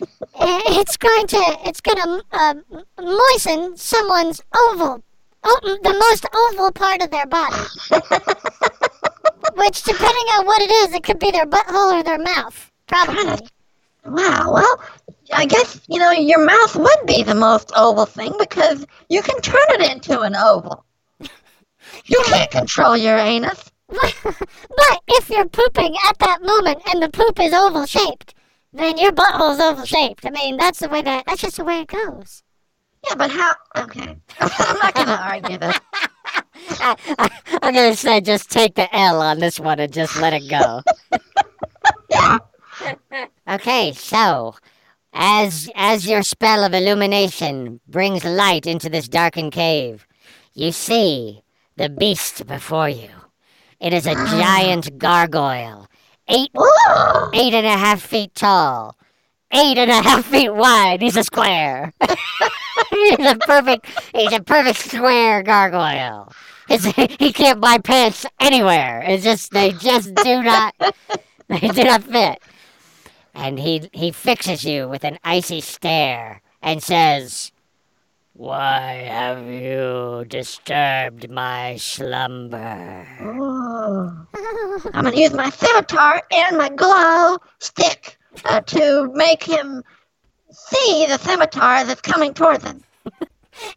it's 0.40 0.96
going 0.96 1.26
to 1.28 1.56
it's 1.64 1.80
gonna 1.80 2.22
uh, 2.32 2.54
moisten 3.00 3.76
someone's 3.76 4.40
oval, 4.56 5.02
Oh, 5.42 5.78
the 5.82 5.92
most 5.92 6.26
oval 6.34 6.72
part 6.72 7.02
of 7.02 7.10
their 7.10 7.26
body. 7.26 7.56
Which, 9.56 9.82
depending 9.82 10.26
on 10.34 10.46
what 10.46 10.62
it 10.62 10.70
is, 10.70 10.94
it 10.94 11.02
could 11.02 11.18
be 11.18 11.30
their 11.30 11.46
butthole 11.46 11.98
or 11.98 12.02
their 12.02 12.18
mouth. 12.18 12.70
Probably. 12.86 13.46
Wow, 14.04 14.52
well, 14.52 14.82
I 15.32 15.46
guess, 15.46 15.80
you 15.88 15.98
know, 15.98 16.10
your 16.10 16.44
mouth 16.44 16.76
would 16.76 17.06
be 17.06 17.22
the 17.22 17.34
most 17.34 17.72
oval 17.76 18.06
thing 18.06 18.32
because 18.38 18.86
you 19.08 19.22
can 19.22 19.40
turn 19.40 19.60
it 19.70 19.92
into 19.92 20.20
an 20.20 20.34
oval. 20.34 20.84
You 22.06 22.22
can't 22.24 22.50
control 22.50 22.96
your 22.96 23.16
anus. 23.16 23.70
but 23.88 25.00
if 25.08 25.30
you're 25.30 25.48
pooping 25.48 25.96
at 26.08 26.18
that 26.18 26.42
moment 26.42 26.82
and 26.92 27.02
the 27.02 27.08
poop 27.08 27.40
is 27.40 27.52
oval 27.52 27.86
shaped, 27.86 28.34
then 28.72 28.98
your 28.98 29.12
butthole's 29.12 29.60
oval 29.60 29.84
shaped. 29.84 30.24
I 30.24 30.30
mean, 30.30 30.56
that's 30.56 30.78
the 30.78 30.88
way 30.88 31.02
that 31.02 31.24
that's 31.26 31.42
just 31.42 31.56
the 31.56 31.64
way 31.64 31.80
it 31.80 31.88
goes. 31.88 32.42
Yeah, 33.06 33.14
but 33.16 33.30
how? 33.30 33.54
Okay. 33.76 34.16
I'm 34.40 34.78
not 34.78 34.94
to 34.94 35.22
argue 35.22 35.58
this. 35.58 35.80
I, 36.80 37.30
I'm 37.62 37.74
gonna 37.74 37.96
say 37.96 38.20
just 38.20 38.50
take 38.50 38.74
the 38.74 38.94
L 38.94 39.20
on 39.20 39.38
this 39.38 39.58
one 39.58 39.80
and 39.80 39.92
just 39.92 40.16
let 40.20 40.32
it 40.32 40.48
go. 40.48 40.82
okay, 43.48 43.92
so 43.92 44.54
as 45.12 45.70
as 45.74 46.06
your 46.06 46.22
spell 46.22 46.64
of 46.64 46.74
illumination 46.74 47.80
brings 47.88 48.24
light 48.24 48.66
into 48.66 48.88
this 48.88 49.08
darkened 49.08 49.52
cave, 49.52 50.06
you 50.54 50.72
see 50.72 51.42
the 51.76 51.88
beast 51.88 52.46
before 52.46 52.88
you. 52.88 53.10
It 53.80 53.92
is 53.92 54.06
a 54.06 54.14
giant 54.26 54.98
gargoyle, 54.98 55.88
eight 56.28 56.50
Ooh, 56.56 57.30
eight 57.32 57.54
and 57.54 57.66
a 57.66 57.76
half 57.76 58.02
feet 58.02 58.34
tall, 58.34 58.96
eight 59.52 59.78
and 59.78 59.90
a 59.90 60.02
half 60.02 60.26
feet 60.26 60.50
wide. 60.54 61.02
He's 61.02 61.16
a 61.16 61.24
square. 61.24 61.92
he's 62.90 63.18
a 63.18 63.36
perfect. 63.40 63.86
He's 64.14 64.32
a 64.32 64.40
perfect 64.40 64.78
square 64.78 65.42
gargoyle. 65.42 66.32
His, 66.68 66.84
he 66.86 67.32
can't 67.32 67.60
buy 67.60 67.78
pants 67.78 68.24
anywhere. 68.38 69.02
It's 69.06 69.24
just 69.24 69.50
they 69.50 69.72
just 69.72 70.14
do 70.14 70.42
not. 70.42 70.74
They 71.48 71.66
do 71.66 71.82
not 71.82 72.04
fit. 72.04 72.40
And 73.34 73.58
he 73.58 73.90
he 73.92 74.12
fixes 74.12 74.62
you 74.62 74.88
with 74.88 75.02
an 75.02 75.18
icy 75.24 75.60
stare 75.60 76.42
and 76.62 76.80
says, 76.80 77.50
"Why 78.34 79.02
have 79.08 79.48
you 79.48 80.26
disturbed 80.28 81.28
my 81.28 81.74
slumber?" 81.76 83.04
I'm 84.94 85.04
to 85.06 85.16
use 85.16 85.32
my 85.32 85.50
scimitar 85.50 86.22
and 86.30 86.56
my 86.56 86.68
glow 86.68 87.38
stick 87.58 88.16
uh, 88.44 88.60
to 88.60 89.10
make 89.14 89.42
him 89.42 89.82
see 90.50 91.06
the 91.06 91.18
scimitar 91.18 91.84
that's 91.84 92.00
coming 92.00 92.34
toward 92.34 92.62
him. 92.62 92.82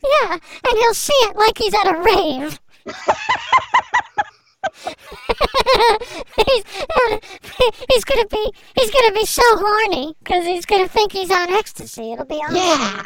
Yeah, 0.02 0.34
and 0.34 0.78
he'll 0.78 0.94
see 0.94 1.14
it 1.14 1.36
like 1.36 1.58
he's 1.58 1.74
at 1.74 1.88
a 1.88 2.00
rave. 2.00 2.60
he's, 6.46 6.64
he's 7.90 8.04
gonna 8.04 8.28
be 8.28 8.54
he's 8.76 8.92
gonna 8.92 9.12
be 9.14 9.26
so 9.26 9.42
horny 9.58 10.16
because 10.24 10.46
he's 10.46 10.66
gonna 10.66 10.88
think 10.88 11.12
he's 11.12 11.32
on 11.32 11.52
ecstasy. 11.52 12.14
It'll 12.14 12.26
be 12.26 12.36
awesome. 12.36 12.56
Yeah. 12.56 13.06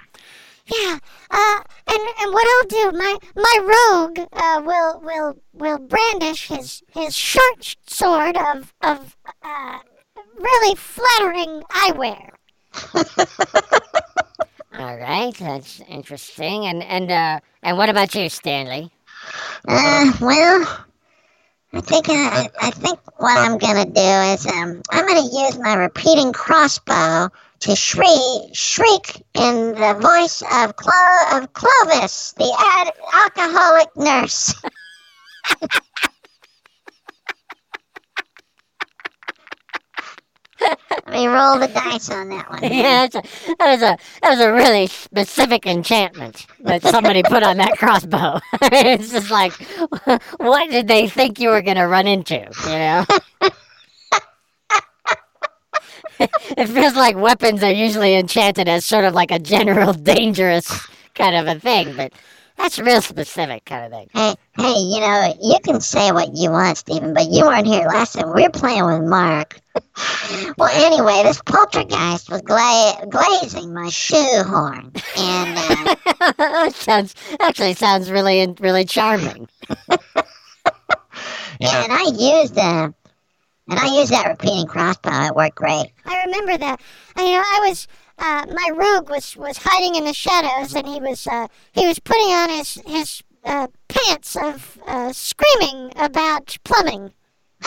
Yeah. 0.68 1.00
Uh, 1.32 1.60
and 1.88 2.02
and 2.20 2.34
what 2.34 2.48
I'll 2.48 2.68
do, 2.92 2.98
my 2.98 3.18
my 3.36 3.60
rogue 3.62 4.28
uh, 4.34 4.62
will 4.64 5.00
will 5.02 5.38
will 5.54 5.80
brandish 5.80 6.48
his 6.48 6.84
his 6.92 7.16
short 7.16 7.76
sword 7.88 8.38
of 8.38 8.74
of 8.82 9.16
uh, 9.42 9.80
really 10.38 10.76
flattering 10.76 11.64
eyewear. 11.72 12.30
All 14.78 14.98
right, 14.98 15.34
that's 15.36 15.82
interesting. 15.88 16.66
And 16.66 16.84
and 16.84 17.12
uh 17.12 17.40
and 17.64 17.78
what 17.78 17.90
about 17.90 18.14
you, 18.14 18.30
Stanley? 18.30 18.92
Uh, 19.68 20.14
well, 20.22 20.86
I 21.74 21.82
think 21.82 22.10
I, 22.10 22.50
I 22.62 22.72
think 22.72 23.00
what 23.18 23.38
I'm 23.38 23.58
gonna 23.58 23.86
do 23.86 24.02
is 24.34 24.46
um 24.46 24.82
I'm 24.92 25.08
gonna 25.08 25.22
use 25.22 25.58
my 25.60 25.74
repeating 25.76 26.32
crossbow 26.34 27.30
to 27.60 27.76
shriek 27.76 28.54
shriek 28.54 29.24
in 29.34 29.74
the 29.74 29.98
voice 30.00 30.44
of 30.54 30.76
Clo- 30.76 31.38
of 31.40 31.52
Clovis, 31.54 32.34
the 32.34 32.54
ad- 32.58 32.94
alcoholic 33.14 33.96
nurse. 33.96 34.54
Let 40.90 41.10
me 41.10 41.28
roll 41.28 41.60
the 41.60 41.68
dice 41.68 42.10
on 42.10 42.30
that 42.30 42.50
one. 42.50 42.60
Yeah, 42.72 43.08
that 43.08 43.60
was 43.60 43.82
a 43.82 43.98
that 44.22 44.30
was 44.30 44.40
a 44.40 44.52
really 44.52 44.88
specific 44.88 45.66
enchantment 45.66 46.46
that 46.62 46.84
somebody 46.84 47.24
put 47.24 47.44
on 47.44 47.58
that 47.58 47.78
crossbow. 47.78 48.40
it's 48.62 49.12
just 49.12 49.32
like, 49.32 49.54
what 50.38 50.70
did 50.70 50.88
they 50.88 51.08
think 51.08 51.40
you 51.40 51.50
were 51.50 51.62
gonna 51.62 51.88
run 51.88 52.08
into? 52.08 52.46
You 52.66 52.70
know. 52.70 53.06
it 56.20 56.68
feels 56.68 56.96
like 56.96 57.16
weapons 57.16 57.64
are 57.64 57.72
usually 57.72 58.16
enchanted 58.16 58.68
as 58.68 58.86
sort 58.86 59.06
of 59.06 59.14
like 59.14 59.32
a 59.32 59.40
general 59.40 59.94
dangerous 59.94 60.88
kind 61.16 61.36
of 61.36 61.48
a 61.48 61.60
thing, 61.60 61.96
but 61.96 62.12
that's 62.58 62.80
real 62.80 63.02
specific 63.02 63.66
kind 63.66 63.86
of 63.86 63.92
thing. 63.92 64.10
Hey, 64.14 64.36
hey, 64.58 64.74
you 64.80 65.00
know, 65.00 65.34
you 65.42 65.58
can 65.64 65.80
say 65.80 66.12
what 66.12 66.36
you 66.36 66.52
want, 66.52 66.78
Stephen, 66.78 67.14
but 67.14 67.30
you 67.30 67.46
weren't 67.46 67.68
here 67.68 67.88
last 67.88 68.14
time. 68.14 68.34
We 68.34 68.44
were 68.44 68.50
playing 68.50 68.86
with 68.86 69.04
Mark. 69.04 69.60
well, 70.58 70.70
anyway, 70.74 71.22
this 71.24 71.42
poltergeist 71.44 72.30
was 72.30 72.42
gla- 72.42 73.06
glazing 73.10 73.74
my 73.74 73.90
shoehorn, 73.90 74.92
and 75.18 75.58
uh, 75.58 75.96
that 76.38 76.74
sounds 76.74 77.16
actually 77.40 77.74
sounds 77.76 78.10
really 78.12 78.54
really 78.60 78.86
charming. 78.86 79.48
Yeah. 81.60 81.84
and 81.86 81.92
I 81.92 82.04
used 82.04 82.58
uh, 82.58 82.92
and 83.70 83.80
I 83.80 84.00
used 84.00 84.12
that 84.12 84.28
repeating 84.28 84.68
crossbow. 84.68 85.26
It 85.26 85.36
worked 85.36 85.56
great. 85.56 85.88
I 86.06 86.24
remember 86.26 86.58
that. 86.58 86.80
I, 87.16 87.24
you 87.24 87.32
know, 87.32 87.44
I 87.44 87.66
was 87.68 87.88
uh, 88.18 88.46
my 88.48 88.70
rogue 88.74 89.10
was 89.10 89.36
was 89.38 89.58
hiding 89.58 89.96
in 89.96 90.06
the 90.06 90.14
shadows, 90.14 90.74
and 90.76 90.88
he 90.88 91.00
was 91.00 91.28
uh, 91.28 91.48
he 91.74 91.86
was 91.86 92.00
putting 92.00 92.28
on 92.28 92.50
his 92.50 92.82
his 92.86 93.24
uh, 93.44 93.68
pants 93.88 94.36
of 94.36 94.80
uh, 94.88 95.12
screaming 95.14 95.92
about 95.96 96.58
plumbing. 96.64 97.14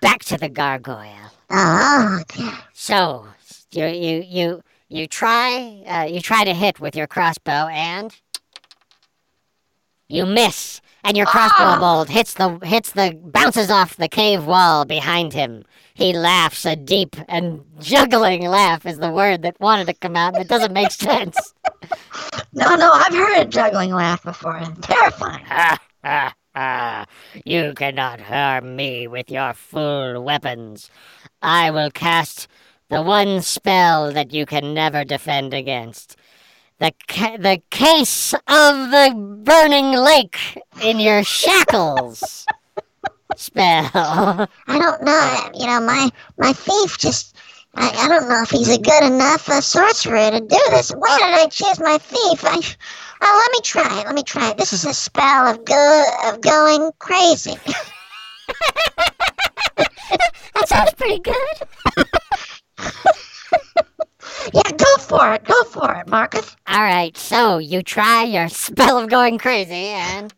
Back 0.00 0.24
to 0.24 0.38
the 0.38 0.48
gargoyle. 0.48 1.32
Oh, 1.50 2.18
okay. 2.22 2.50
So 2.72 3.26
you 3.72 3.86
you 3.86 4.22
you 4.26 4.62
you 4.88 5.06
try 5.06 5.82
uh, 5.86 6.06
you 6.10 6.20
try 6.20 6.44
to 6.44 6.54
hit 6.54 6.80
with 6.80 6.96
your 6.96 7.06
crossbow 7.06 7.68
and 7.68 8.14
you 10.08 10.24
miss, 10.24 10.80
and 11.06 11.16
your 11.16 11.26
crossbow 11.26 11.64
ah. 11.64 11.78
bolt 11.78 12.08
hits 12.08 12.34
the 12.34 12.58
hits 12.64 12.92
the 12.92 13.18
bounces 13.24 13.70
off 13.70 13.96
the 13.96 14.08
cave 14.08 14.44
wall 14.44 14.84
behind 14.84 15.32
him. 15.32 15.64
He 15.94 16.12
laughs 16.12 16.66
a 16.66 16.76
deep 16.76 17.16
and 17.28 17.64
juggling 17.80 18.42
laugh 18.46 18.84
is 18.84 18.98
the 18.98 19.10
word 19.10 19.42
that 19.42 19.58
wanted 19.60 19.86
to 19.86 19.94
come 19.94 20.16
out, 20.16 20.36
it 20.36 20.48
doesn't 20.48 20.72
make 20.72 20.90
sense. 20.90 21.54
No, 22.52 22.74
no, 22.74 22.90
I've 22.90 23.12
heard 23.12 23.42
a 23.42 23.44
juggling 23.44 23.92
laugh 23.92 24.22
before. 24.22 24.62
Terrifying. 24.80 25.44
Ha 25.44 25.78
ha 26.02 26.34
ha! 26.54 27.06
You 27.44 27.74
cannot 27.74 28.18
harm 28.18 28.76
me 28.76 29.06
with 29.06 29.30
your 29.30 29.52
fool 29.52 30.24
weapons. 30.24 30.90
I 31.42 31.70
will 31.70 31.90
cast 31.90 32.48
the 32.88 33.02
one 33.02 33.42
spell 33.42 34.10
that 34.12 34.32
you 34.32 34.46
can 34.46 34.72
never 34.72 35.04
defend 35.04 35.52
against. 35.52 36.16
The, 36.78 36.92
ca- 37.08 37.38
the 37.38 37.62
case 37.70 38.34
of 38.34 38.90
the 38.90 39.14
burning 39.44 39.92
lake 39.92 40.38
in 40.82 41.00
your 41.00 41.24
shackles 41.24 42.46
spell. 43.36 43.90
I 43.94 44.46
don't 44.68 45.02
know. 45.02 45.50
You 45.54 45.66
know, 45.66 45.80
my 45.80 46.10
my 46.38 46.52
thief 46.52 46.98
just. 46.98 47.36
I, 47.78 47.90
I 47.90 48.08
don't 48.08 48.26
know 48.30 48.40
if 48.42 48.48
he's 48.48 48.70
a 48.70 48.78
good 48.78 49.04
enough 49.04 49.50
uh, 49.50 49.60
sorcerer 49.60 50.30
to 50.30 50.40
do 50.40 50.58
this. 50.70 50.92
Why 50.92 51.18
did 51.18 51.34
I 51.34 51.46
choose 51.48 51.78
my 51.78 51.98
thief? 51.98 52.42
I, 52.42 52.58
oh, 53.20 53.44
let 53.44 53.52
me 53.52 53.60
try 53.62 54.00
it. 54.00 54.06
Let 54.06 54.14
me 54.14 54.22
try 54.22 54.48
it. 54.50 54.56
This 54.56 54.72
is 54.72 54.86
a 54.86 54.94
spell 54.94 55.46
of 55.46 55.62
go 55.66 56.04
of 56.24 56.40
going 56.40 56.90
crazy. 56.98 57.56
That 60.54 60.68
sounds 60.68 60.94
pretty 60.94 61.18
good. 61.18 61.34
Yeah, 64.52 64.70
go 64.76 64.96
for 64.98 65.34
it. 65.34 65.44
Go 65.44 65.62
for 65.64 65.94
it, 65.94 66.08
Marcus. 66.08 66.56
All 66.68 66.82
right, 66.82 67.16
so 67.16 67.58
you 67.58 67.82
try 67.82 68.24
your 68.24 68.48
spell 68.66 68.98
of 68.98 69.08
going 69.10 69.38
crazy, 69.38 69.88
and 69.88 70.32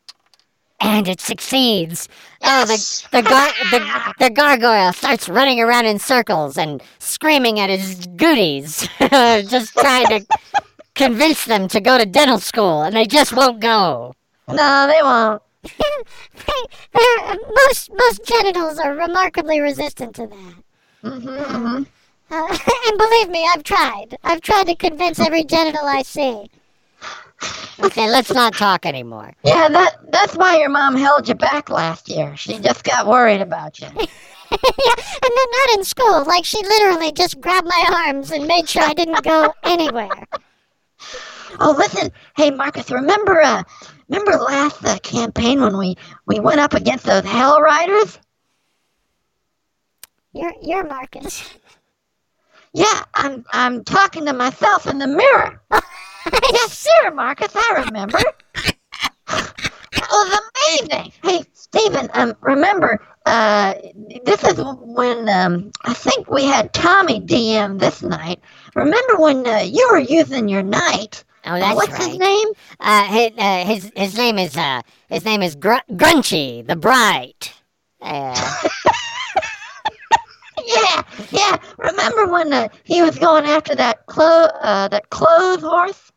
and 0.80 1.08
it 1.08 1.20
succeeds. 1.20 2.08
Oh, 2.42 2.64
the 2.64 3.08
the, 3.12 3.22
gar- 3.22 3.52
the 3.70 4.14
the 4.18 4.30
gargoyle 4.30 4.92
starts 4.92 5.28
running 5.28 5.60
around 5.60 5.86
in 5.86 5.98
circles 5.98 6.56
and 6.56 6.82
screaming 6.98 7.58
at 7.60 7.70
his 7.70 8.06
goodies, 8.16 8.88
just 9.00 9.72
trying 9.74 10.06
to 10.06 10.26
convince 10.94 11.44
them 11.44 11.68
to 11.68 11.80
go 11.80 11.98
to 11.98 12.06
dental 12.06 12.38
school, 12.38 12.82
and 12.82 12.94
they 12.96 13.06
just 13.06 13.32
won't 13.32 13.60
go. 13.60 14.14
No, 14.48 14.86
they 14.86 15.02
won't. 15.02 15.42
Most 17.66 17.90
most 17.92 18.24
genitals 18.24 18.78
are 18.78 18.94
remarkably 18.94 19.60
resistant 19.60 20.14
to 20.16 20.26
that. 20.26 20.54
hmm 21.02 21.82
Uh, 22.30 22.58
and 22.88 22.98
believe 22.98 23.28
me, 23.30 23.46
I've 23.52 23.62
tried. 23.64 24.18
I've 24.22 24.40
tried 24.40 24.66
to 24.66 24.74
convince 24.74 25.18
every 25.18 25.44
genital 25.44 25.84
I 25.84 26.02
see. 26.02 26.50
Okay, 27.80 28.10
let's 28.10 28.32
not 28.32 28.54
talk 28.54 28.84
anymore. 28.84 29.32
Yeah, 29.44 29.68
that 29.68 30.10
that's 30.10 30.36
why 30.36 30.58
your 30.58 30.68
mom 30.68 30.96
held 30.96 31.28
you 31.28 31.34
back 31.34 31.70
last 31.70 32.08
year. 32.08 32.36
She 32.36 32.58
just 32.58 32.84
got 32.84 33.06
worried 33.06 33.40
about 33.40 33.80
you. 33.80 33.86
yeah, 33.96 34.06
and 34.50 35.32
then 35.36 35.48
not 35.52 35.74
in 35.74 35.84
school. 35.84 36.24
Like 36.24 36.44
she 36.44 36.62
literally 36.62 37.12
just 37.12 37.40
grabbed 37.40 37.66
my 37.66 38.04
arms 38.06 38.30
and 38.30 38.46
made 38.46 38.68
sure 38.68 38.82
I 38.82 38.94
didn't 38.94 39.22
go 39.22 39.54
anywhere. 39.62 40.26
Oh, 41.60 41.74
listen, 41.76 42.10
hey 42.36 42.50
Marcus, 42.50 42.90
remember 42.90 43.40
uh, 43.40 43.62
remember 44.08 44.32
last 44.32 44.84
uh, 44.84 44.98
campaign 44.98 45.60
when 45.60 45.78
we 45.78 45.96
we 46.26 46.40
went 46.40 46.60
up 46.60 46.74
against 46.74 47.04
those 47.04 47.24
Hell 47.24 47.60
Riders? 47.60 48.18
You're 50.32 50.54
you're 50.60 50.84
Marcus. 50.84 51.48
Yeah, 52.72 53.02
I'm 53.14 53.44
I'm 53.52 53.84
talking 53.84 54.26
to 54.26 54.32
myself 54.32 54.86
in 54.86 54.98
the 54.98 55.06
mirror. 55.06 55.60
yes, 56.52 56.78
sir, 56.78 57.10
Marcus, 57.12 57.52
I 57.54 57.84
remember. 57.86 58.18
that 58.94 60.08
was 60.10 60.40
amazing. 60.80 61.12
Hey, 61.22 61.44
Stephen, 61.52 62.08
um, 62.14 62.34
remember, 62.40 63.00
uh, 63.26 63.74
this 64.24 64.44
is 64.44 64.60
when 64.80 65.28
um, 65.28 65.70
I 65.84 65.94
think 65.94 66.30
we 66.30 66.44
had 66.44 66.72
Tommy 66.72 67.20
DM 67.20 67.78
this 67.78 68.02
night. 68.02 68.40
Remember 68.74 69.16
when 69.16 69.46
uh, 69.46 69.58
you 69.58 69.88
were 69.90 69.98
using 69.98 70.48
your 70.48 70.62
knight? 70.62 71.24
Oh, 71.44 71.52
Uh, 71.54 71.58
that's 71.58 71.76
what's 71.76 71.90
right. 71.92 72.02
his 72.10 72.18
name? 72.18 72.48
Uh, 72.80 73.04
his, 73.04 73.30
uh, 73.38 73.64
his 73.64 73.92
his 73.96 74.16
name 74.18 74.38
is 74.38 74.56
uh 74.56 74.82
his 75.08 75.24
name 75.24 75.42
is 75.42 75.54
Gr- 75.56 75.86
Grunchy 75.92 76.66
the 76.66 76.76
Bright. 76.76 77.54
Uh, 78.00 78.34
Yeah, 80.68 81.02
yeah. 81.30 81.56
Remember 81.78 82.26
when 82.28 82.52
uh, 82.52 82.68
he 82.84 83.00
was 83.02 83.18
going 83.18 83.44
after 83.46 83.74
that 83.74 84.04
clo- 84.06 84.50
uh, 84.60 84.88
that 84.88 85.08
clothes 85.10 85.62
horse? 85.62 86.12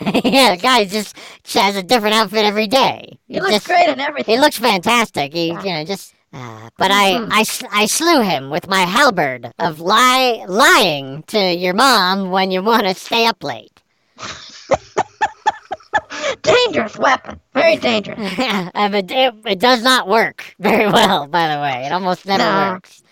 yeah, 0.24 0.54
the 0.54 0.60
guy 0.60 0.84
just 0.84 1.16
has 1.54 1.76
a 1.76 1.82
different 1.82 2.14
outfit 2.14 2.44
every 2.44 2.66
day. 2.66 3.18
He 3.26 3.40
looks 3.40 3.52
just, 3.54 3.66
great 3.66 3.88
and 3.88 4.00
everything. 4.00 4.34
He 4.34 4.40
looks 4.40 4.58
fantastic. 4.58 5.32
He, 5.32 5.48
you 5.48 5.54
know, 5.54 5.84
just. 5.84 6.14
Uh, 6.30 6.68
but 6.76 6.90
I, 6.90 7.16
I, 7.30 7.40
s- 7.40 7.64
I 7.72 7.86
slew 7.86 8.20
him 8.20 8.50
with 8.50 8.68
my 8.68 8.80
halberd 8.82 9.50
of 9.58 9.80
lie, 9.80 10.44
lying 10.46 11.22
to 11.28 11.38
your 11.54 11.72
mom 11.72 12.30
when 12.30 12.50
you 12.50 12.62
want 12.62 12.82
to 12.82 12.94
stay 12.94 13.24
up 13.24 13.42
late. 13.42 13.80
dangerous 16.42 16.98
weapon. 16.98 17.40
Very 17.54 17.76
dangerous. 17.76 18.18
But 18.74 19.10
it, 19.10 19.34
it 19.46 19.58
does 19.58 19.82
not 19.82 20.06
work 20.08 20.54
very 20.58 20.86
well, 20.90 21.26
by 21.26 21.48
the 21.54 21.60
way. 21.60 21.84
It 21.86 21.92
almost 21.92 22.26
never 22.26 22.42
No. 22.44 22.72
works. 22.74 23.02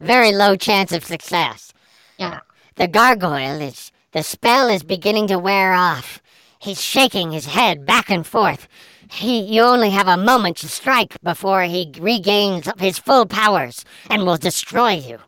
Very 0.00 0.32
low 0.32 0.56
chance 0.56 0.92
of 0.92 1.04
success. 1.04 1.72
Yeah. 2.18 2.40
The 2.76 2.88
gargoyle 2.88 3.60
is. 3.60 3.92
The 4.12 4.22
spell 4.22 4.68
is 4.68 4.82
beginning 4.82 5.28
to 5.28 5.38
wear 5.38 5.72
off. 5.72 6.20
He's 6.58 6.80
shaking 6.80 7.32
his 7.32 7.46
head 7.46 7.84
back 7.84 8.10
and 8.10 8.26
forth. 8.26 8.68
He, 9.10 9.40
you 9.40 9.62
only 9.62 9.90
have 9.90 10.08
a 10.08 10.16
moment 10.16 10.56
to 10.58 10.68
strike 10.68 11.16
before 11.22 11.62
he 11.62 11.92
regains 12.00 12.68
his 12.78 12.98
full 12.98 13.26
powers 13.26 13.84
and 14.10 14.24
will 14.24 14.36
destroy 14.36 14.92
you. 14.92 15.18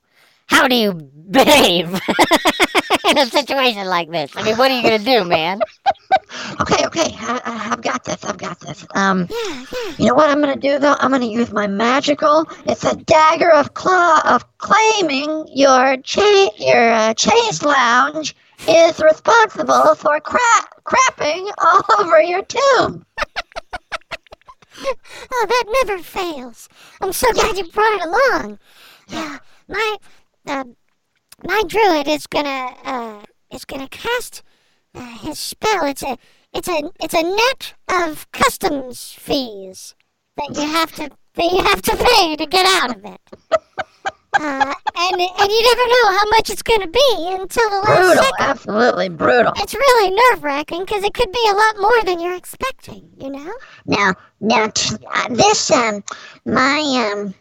How 0.47 0.69
do 0.69 0.75
you 0.77 0.93
behave 1.31 1.89
in 3.09 3.19
a 3.19 3.27
situation 3.27 3.87
like 3.87 4.11
this? 4.11 4.31
I 4.37 4.43
mean, 4.43 4.57
what 4.57 4.71
are 4.71 4.77
you 4.77 4.83
gonna 4.83 4.99
do, 4.99 5.25
man? 5.25 5.61
Okay, 6.61 6.87
okay. 6.87 7.15
I, 7.19 7.69
I've 7.73 7.83
got 7.83 8.05
this. 8.05 8.25
I've 8.25 8.39
got 8.39 8.61
this. 8.61 8.87
Um, 8.95 9.27
Yeah, 9.31 9.65
yeah. 9.73 9.93
you 9.99 10.07
know 10.07 10.15
what 10.15 10.31
I'm 10.31 10.41
gonna 10.41 10.57
do 10.57 10.79
though? 10.79 10.97
I'm 10.99 11.11
gonna 11.11 11.27
use 11.27 11.53
my 11.53 11.67
magical. 11.67 12.47
It's 12.67 12.85
a 12.85 12.95
dagger 12.97 13.51
of 13.53 13.75
claw 13.75 14.21
of 14.25 14.45
claiming 14.59 15.47
your 15.53 15.97
cha- 15.99 16.51
your 16.59 16.93
uh, 16.93 17.15
chase 17.15 17.63
lounge 17.63 18.35
is 18.69 19.01
responsible 19.01 19.95
for 19.97 20.21
crap 20.21 20.85
crapping 20.85 21.51
all 21.59 21.83
over 22.01 22.21
your 22.23 22.43
tomb. 22.43 23.05
Oh, 25.33 25.47
that 25.49 25.85
never 25.87 26.03
fails. 26.03 26.69
I'm 27.01 27.13
so 27.15 27.33
glad 27.33 27.57
you 27.57 27.65
brought 27.71 27.95
it 27.95 28.07
along. 28.07 28.59
Yeah, 29.09 29.39
my 29.69 29.97
uh, 30.47 30.65
my 31.45 31.63
druid 31.67 32.09
is 32.09 32.27
gonna 32.27 32.75
uh, 32.85 33.23
is 33.51 33.65
gonna 33.65 33.89
cast 33.89 34.43
uh, 34.95 35.01
his 35.19 35.39
spell. 35.39 35.85
It's 35.85 36.03
a 36.03 36.17
it's 36.53 36.69
a 36.69 36.91
it's 37.01 37.15
a 37.15 37.23
net 37.23 37.75
of 37.89 38.31
customs 38.33 39.13
fees 39.13 39.95
that 40.37 40.51
you 40.57 40.63
have 40.67 40.93
to 40.97 41.11
that 41.35 41.53
you 41.53 41.63
have 41.63 41.83
to 41.83 41.97
pay 41.97 42.37
to 42.37 42.47
get 42.47 42.67
out 42.83 42.97
of 42.97 43.05
it. 43.05 43.21
Uh, 44.39 44.75
and 44.97 45.19
and 45.19 45.51
you 45.51 45.63
never 45.63 45.89
know 45.89 46.19
how 46.19 46.29
much 46.29 46.51
it's 46.51 46.61
gonna 46.61 46.87
be 46.87 47.11
until 47.41 47.71
the 47.71 47.77
last 47.77 47.87
Brutal, 47.87 48.23
second. 48.25 48.41
absolutely 48.51 49.09
brutal. 49.09 49.51
It's 49.57 49.73
really 49.75 50.11
nerve 50.15 50.45
wracking 50.45 50.81
because 50.81 51.05
it 51.05 51.15
could 51.15 51.33
be 51.33 51.49
a 51.49 51.55
lot 51.55 51.79
more 51.81 52.03
than 52.05 52.21
you're 52.21 52.37
expecting. 52.37 53.09
You 53.19 53.31
know. 53.31 53.53
Now, 53.87 54.13
now, 54.41 54.67
t- 54.75 54.95
uh, 55.11 55.29
this 55.31 55.71
um, 55.71 56.05
my 56.45 57.13
um, 57.15 57.35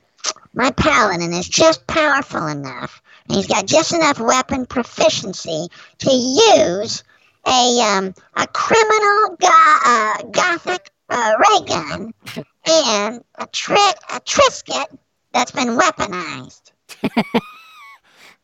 my 0.54 0.72
paladin 0.72 1.34
is 1.34 1.48
just 1.48 1.86
powerful 1.88 2.48
enough. 2.48 3.02
and 3.28 3.36
He's 3.36 3.48
got 3.48 3.66
just 3.66 3.94
enough 3.94 4.20
weapon 4.20 4.66
proficiency 4.66 5.68
to 6.00 6.12
use 6.12 7.04
a 7.48 7.80
um, 7.82 8.14
a 8.36 8.48
criminal 8.48 9.38
go- 9.40 9.78
uh, 9.86 10.24
gothic 10.32 10.90
uh, 11.10 11.34
ray 11.38 11.66
gun 11.68 12.14
and 12.68 13.24
a 13.36 13.48
trick 13.48 13.96
a 14.12 14.20
Triscuit 14.22 14.98
that's 15.32 15.52
been 15.52 15.78
weaponized. 15.78 16.72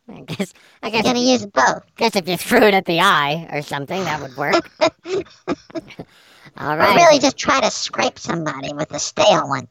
I 0.09 0.21
guess 0.21 0.53
I 0.83 0.89
guess 0.89 1.03
Gonna 1.05 1.19
use 1.19 1.45
both. 1.45 1.83
guess 1.95 2.15
if 2.15 2.27
you 2.27 2.35
threw 2.35 2.63
it 2.63 2.73
at 2.73 2.85
the 2.85 2.99
eye 2.99 3.47
or 3.51 3.61
something, 3.61 4.03
that 4.03 4.21
would 4.21 4.35
work. 4.35 4.69
All 6.57 6.75
right. 6.77 6.91
Or 6.93 6.95
really 6.95 7.19
just 7.19 7.37
try 7.37 7.61
to 7.61 7.71
scrape 7.71 8.19
somebody 8.19 8.73
with 8.73 8.91
a 8.91 8.99
stale 8.99 9.47
one. 9.47 9.67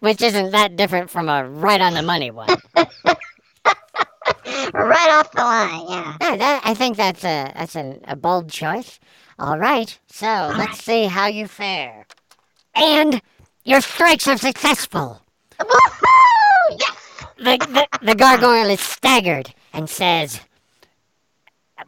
Which 0.00 0.22
isn't 0.22 0.50
that 0.50 0.76
different 0.76 1.10
from 1.10 1.28
a 1.28 1.48
right 1.48 1.80
on 1.80 1.94
the 1.94 2.02
money 2.02 2.30
one. 2.30 2.48
Right 4.72 5.10
off 5.10 5.32
the 5.32 5.42
line, 5.42 5.86
yeah. 5.88 6.16
That, 6.20 6.62
I 6.64 6.74
think 6.74 6.96
that's 6.96 7.24
a 7.24 7.52
that's 7.56 7.76
a, 7.76 7.98
a 8.04 8.16
bold 8.16 8.50
choice. 8.50 9.00
All 9.38 9.58
right, 9.58 9.98
so 10.06 10.52
let's 10.56 10.82
see 10.82 11.06
how 11.06 11.26
you 11.26 11.46
fare. 11.48 12.06
And 12.74 13.20
your 13.64 13.80
strikes 13.80 14.28
are 14.28 14.36
successful. 14.36 15.22
Woohoo! 15.58 16.78
Yes! 16.78 17.24
The, 17.38 17.58
the, 17.58 18.06
the 18.06 18.14
gargoyle 18.14 18.70
is 18.70 18.80
staggered 18.80 19.52
and 19.72 19.88
says, 19.90 20.40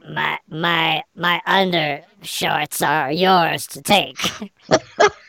"My 0.09 0.39
my 0.49 1.03
my 1.15 1.41
undershorts 1.47 2.87
are 2.87 3.13
yours 3.13 3.67
to 3.69 3.83
take." 3.83 4.19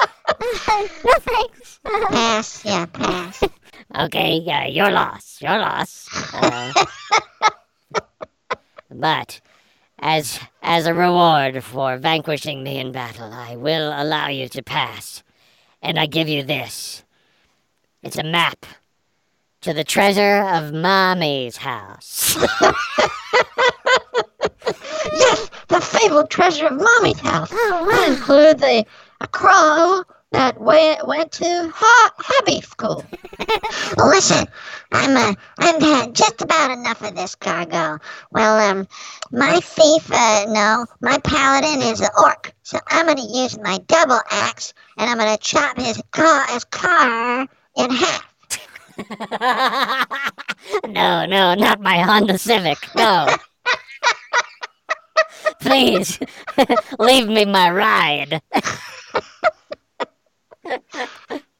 no 1.04 1.12
thanks. 1.20 1.80
Pass, 1.84 2.64
yeah, 2.64 2.86
pass. 2.86 3.42
Okay, 3.98 4.36
yeah, 4.44 4.66
your 4.68 4.88
loss, 4.88 5.42
your 5.42 5.58
loss. 5.58 6.08
Uh, 6.32 6.72
but 8.90 9.40
as 9.98 10.38
as 10.62 10.86
a 10.86 10.94
reward 10.94 11.64
for 11.64 11.98
vanquishing 11.98 12.62
me 12.62 12.78
in 12.78 12.92
battle, 12.92 13.32
I 13.32 13.56
will 13.56 13.92
allow 13.92 14.28
you 14.28 14.48
to 14.50 14.62
pass, 14.62 15.24
and 15.82 15.98
I 15.98 16.06
give 16.06 16.28
you 16.28 16.44
this. 16.44 17.02
It's 18.04 18.16
a 18.16 18.22
map 18.22 18.64
to 19.62 19.72
the 19.72 19.82
treasure 19.82 20.38
of 20.42 20.72
Mommy's 20.72 21.56
house. 21.56 22.36
Yes, 25.12 25.50
the 25.68 25.80
fabled 25.80 26.30
treasure 26.30 26.66
of 26.66 26.74
Mommy's 26.80 27.18
house. 27.20 27.50
oh 27.52 27.86
That 27.90 28.06
wow. 28.08 28.14
include 28.14 28.58
the 28.60 28.86
a 29.20 29.28
crow 29.28 30.02
that 30.32 30.60
went 30.60 31.06
went 31.06 31.32
to 31.32 31.72
ha- 31.74 32.14
hobby 32.18 32.60
school. 32.60 33.04
Well, 33.96 34.08
listen, 34.08 34.46
I'm 34.92 35.16
uh, 35.16 35.34
I've 35.58 35.82
had 35.82 36.14
just 36.14 36.40
about 36.40 36.70
enough 36.70 37.02
of 37.02 37.16
this 37.16 37.34
cargo. 37.34 37.98
Well, 38.30 38.70
um, 38.70 38.86
my 39.32 39.58
thief, 39.60 40.10
uh, 40.12 40.46
no, 40.48 40.86
my 41.00 41.18
paladin 41.18 41.82
is 41.82 42.00
an 42.00 42.10
orc, 42.22 42.54
so 42.62 42.78
I'm 42.88 43.06
gonna 43.06 43.22
use 43.22 43.58
my 43.58 43.78
double 43.88 44.20
axe 44.30 44.72
and 44.96 45.10
I'm 45.10 45.18
gonna 45.18 45.38
chop 45.38 45.76
his 45.78 46.00
car, 46.12 46.46
his 46.48 46.64
car 46.64 47.48
in 47.76 47.90
half. 47.90 48.30
no, 50.86 51.26
no, 51.26 51.54
not 51.54 51.80
my 51.80 51.98
Honda 52.00 52.38
Civic. 52.38 52.78
No. 52.94 53.26
Please, 55.60 56.18
leave 56.98 57.28
me 57.28 57.44
my 57.44 57.70
ride. 57.70 58.40
Yeah, 60.64 60.78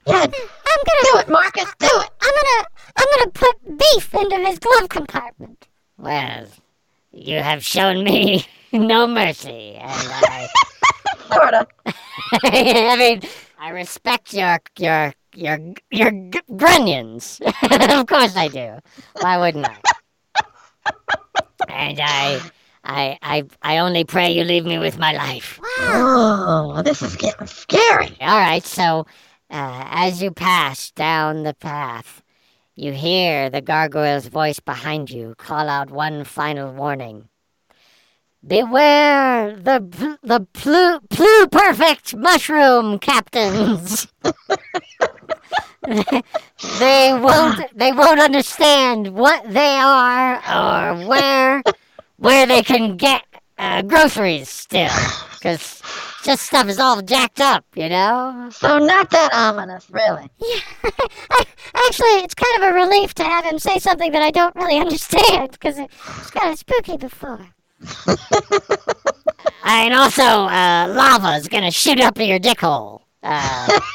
I'm 0.07 0.81
gonna 0.87 1.05
do 1.05 1.19
it, 1.19 1.29
Marcus. 1.29 1.65
Do 1.79 1.87
it. 1.87 2.11
I'm 2.23 2.35
gonna 2.35 2.67
I'm 2.97 3.07
gonna 3.19 3.31
put 3.33 3.79
beef 3.79 4.15
into 4.15 4.37
his 4.39 4.59
glove 4.59 4.89
compartment. 4.89 5.69
Well, 5.99 6.47
you 7.13 7.39
have 7.39 7.65
shown 7.65 8.03
me 8.05 8.47
no 8.73 9.07
mercy, 9.07 9.75
and 9.75 9.91
I, 9.93 10.49
Sorta. 11.33 11.67
I 12.43 12.97
mean, 12.97 13.23
I 13.59 13.71
respect 13.71 14.33
your 14.33 14.59
your 14.79 15.13
your 15.35 15.59
your 15.91 16.11
g- 16.11 16.41
grunions. 16.57 17.41
of 17.45 18.07
course 18.07 18.37
I 18.37 18.49
do. 18.49 18.79
Why 19.21 19.39
wouldn't 19.39 19.67
I? 19.67 19.77
And 21.69 22.01
I, 22.03 22.41
I, 22.85 23.19
I, 23.23 23.45
I 23.63 23.79
only 23.79 24.05
pray 24.05 24.33
you 24.33 24.45
leave 24.45 24.65
me 24.65 24.79
with 24.79 24.99
my 24.99 25.13
life. 25.13 25.61
Oh, 25.79 26.83
this 26.83 27.03
is 27.03 27.17
getting 27.17 27.47
scary. 27.47 28.17
All 28.21 28.39
right, 28.39 28.65
so 28.65 29.07
uh, 29.51 29.85
as 29.91 30.23
you 30.23 30.31
pass 30.31 30.91
down 30.91 31.43
the 31.43 31.55
path, 31.55 32.23
you 32.75 32.93
hear 32.93 33.51
the 33.51 33.61
gargoyle's 33.61 34.27
voice 34.27 34.61
behind 34.61 35.11
you 35.11 35.35
call 35.37 35.69
out 35.69 35.91
one 35.91 36.25
final 36.25 36.73
warning. 36.73 37.29
Beware 38.47 39.55
the 39.55 39.87
pl- 39.91 40.17
the 40.23 40.47
plu 40.55 40.99
plu 41.11 41.47
perfect 41.49 42.17
mushroom 42.17 42.99
captains. 42.99 44.07
they 45.83 47.13
won't 47.13 47.61
they 47.77 47.93
won't 47.93 48.21
understand 48.21 49.13
what 49.13 49.45
they 49.47 49.77
are 49.77 50.37
or 50.37 51.07
where 51.07 51.63
where 52.21 52.47
they 52.47 52.63
can 52.63 52.97
get 52.97 53.23
uh, 53.59 53.83
groceries 53.83 54.49
still 54.49 54.91
because 55.33 55.83
just 56.23 56.43
stuff 56.45 56.69
is 56.69 56.79
all 56.79 57.01
jacked 57.01 57.41
up, 57.41 57.65
you 57.75 57.89
know. 57.89 58.49
So 58.53 58.79
not 58.79 59.11
that 59.11 59.33
ominous, 59.33 59.89
really. 59.91 60.29
Yeah, 60.39 60.61
Actually, 61.75 62.21
it's 62.23 62.35
kind 62.35 62.63
of 62.63 62.71
a 62.71 62.75
relief 62.75 63.15
to 63.15 63.25
have 63.25 63.45
him 63.45 63.59
say 63.59 63.79
something 63.79 64.13
that 64.13 64.23
I 64.23 64.31
don't 64.31 64.55
really 64.55 64.79
understand 64.79 65.53
because 65.53 65.79
it's 65.79 66.31
kind 66.31 66.53
of 66.53 66.59
spooky 66.59 66.97
before. 66.97 67.49
And 69.63 69.95
also, 69.95 70.23
uh, 70.23 71.37
is 71.39 71.49
gonna 71.49 71.71
shoot 71.71 72.01
up 72.01 72.19
your 72.19 72.39
dick 72.39 72.61
hole. 72.61 73.03
Uh, 73.23 73.79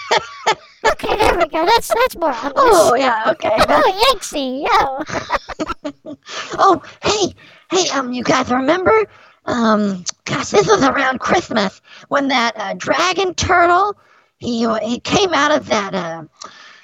Okay, 0.91 1.17
there 1.17 1.35
we 1.37 1.47
go. 1.47 1.65
That's 1.65 1.87
that's 1.87 2.15
more 2.15 2.31
ominous. 2.31 2.53
Oh 2.55 2.95
yeah, 2.95 3.23
okay. 3.27 3.49
Oh, 3.51 4.13
Yanksy, 4.13 4.61
yo. 4.63 6.15
Oh, 6.59 6.81
hey, 7.01 7.33
hey, 7.75 7.89
um, 7.89 8.13
you 8.13 8.23
guys 8.23 8.49
remember? 8.49 9.05
Um, 9.45 10.03
gosh, 10.23 10.49
this 10.49 10.67
was 10.67 10.83
around 10.83 11.19
Christmas 11.19 11.81
when 12.07 12.29
that 12.29 12.53
uh, 12.55 12.73
dragon 12.75 13.33
turtle 13.33 13.95
he 14.37 14.67
he 14.83 14.99
came 14.99 15.33
out 15.33 15.51
of 15.51 15.67
that 15.67 15.93
uh, 15.93 16.23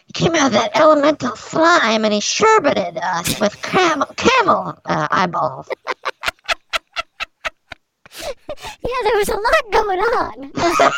he 0.06 0.13
came 0.13 0.36
out 0.36 0.47
of 0.47 0.54
that 0.54 0.75
elemental 0.75 1.36
slime 1.36 2.06
and 2.06 2.13
he 2.13 2.19
sherbeted 2.19 2.97
us 2.97 3.39
with 3.39 3.62
camel 3.62 4.08
camel 4.15 4.77
uh, 4.85 5.08
eyeballs. 5.12 5.69
Yeah, 8.83 8.98
there 9.04 9.15
was 9.15 9.29
a 9.29 9.35
lot 9.35 9.71
going 9.71 10.00
on. 10.00 10.52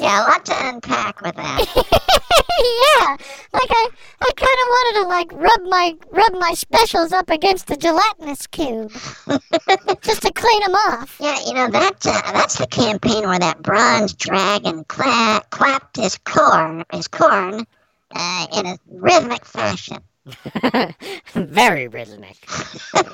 Yeah, 0.00 0.22
a 0.22 0.24
lot 0.24 0.44
to 0.46 0.54
unpack 0.58 1.20
with 1.20 1.36
that. 1.36 2.46
yeah, 2.64 3.16
like 3.52 3.70
I, 3.70 3.88
I 4.20 4.30
kind 4.36 4.40
of 4.40 4.68
wanted 4.68 5.00
to 5.02 5.08
like 5.08 5.32
rub 5.32 5.62
my 5.68 5.96
rub 6.10 6.32
my 6.40 6.52
specials 6.54 7.12
up 7.12 7.30
against 7.30 7.66
the 7.66 7.76
gelatinous 7.76 8.46
cube, 8.46 8.90
just 10.02 10.22
to 10.22 10.32
clean 10.32 10.60
them 10.60 10.74
off. 10.74 11.16
Yeah, 11.20 11.38
you 11.46 11.54
know 11.54 11.68
that 11.70 12.06
uh, 12.06 12.32
that's 12.32 12.58
the 12.58 12.66
campaign 12.66 13.26
where 13.28 13.38
that 13.38 13.62
bronze 13.62 14.14
dragon 14.14 14.84
cla- 14.84 15.42
clapped 15.50 15.96
his 15.96 16.18
corn, 16.18 16.84
his 16.92 17.08
corn, 17.08 17.66
uh, 18.14 18.46
in 18.56 18.66
a 18.66 18.78
rhythmic 18.88 19.44
fashion. 19.44 19.98
very 21.34 21.88
rhythmic. 21.88 22.36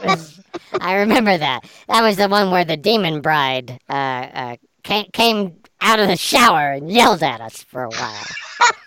Was- 0.04 0.40
I 0.80 0.96
remember 0.96 1.36
that. 1.38 1.64
That 1.88 2.02
was 2.02 2.16
the 2.16 2.28
one 2.28 2.50
where 2.50 2.64
the 2.64 2.76
demon 2.76 3.20
bride 3.20 3.78
uh, 3.88 3.92
uh, 3.92 4.56
came, 4.82 5.06
came 5.12 5.56
out 5.80 6.00
of 6.00 6.08
the 6.08 6.16
shower 6.16 6.72
and 6.72 6.90
yelled 6.90 7.22
at 7.22 7.40
us 7.40 7.62
for 7.62 7.84
a 7.84 7.88
while. 7.90 8.24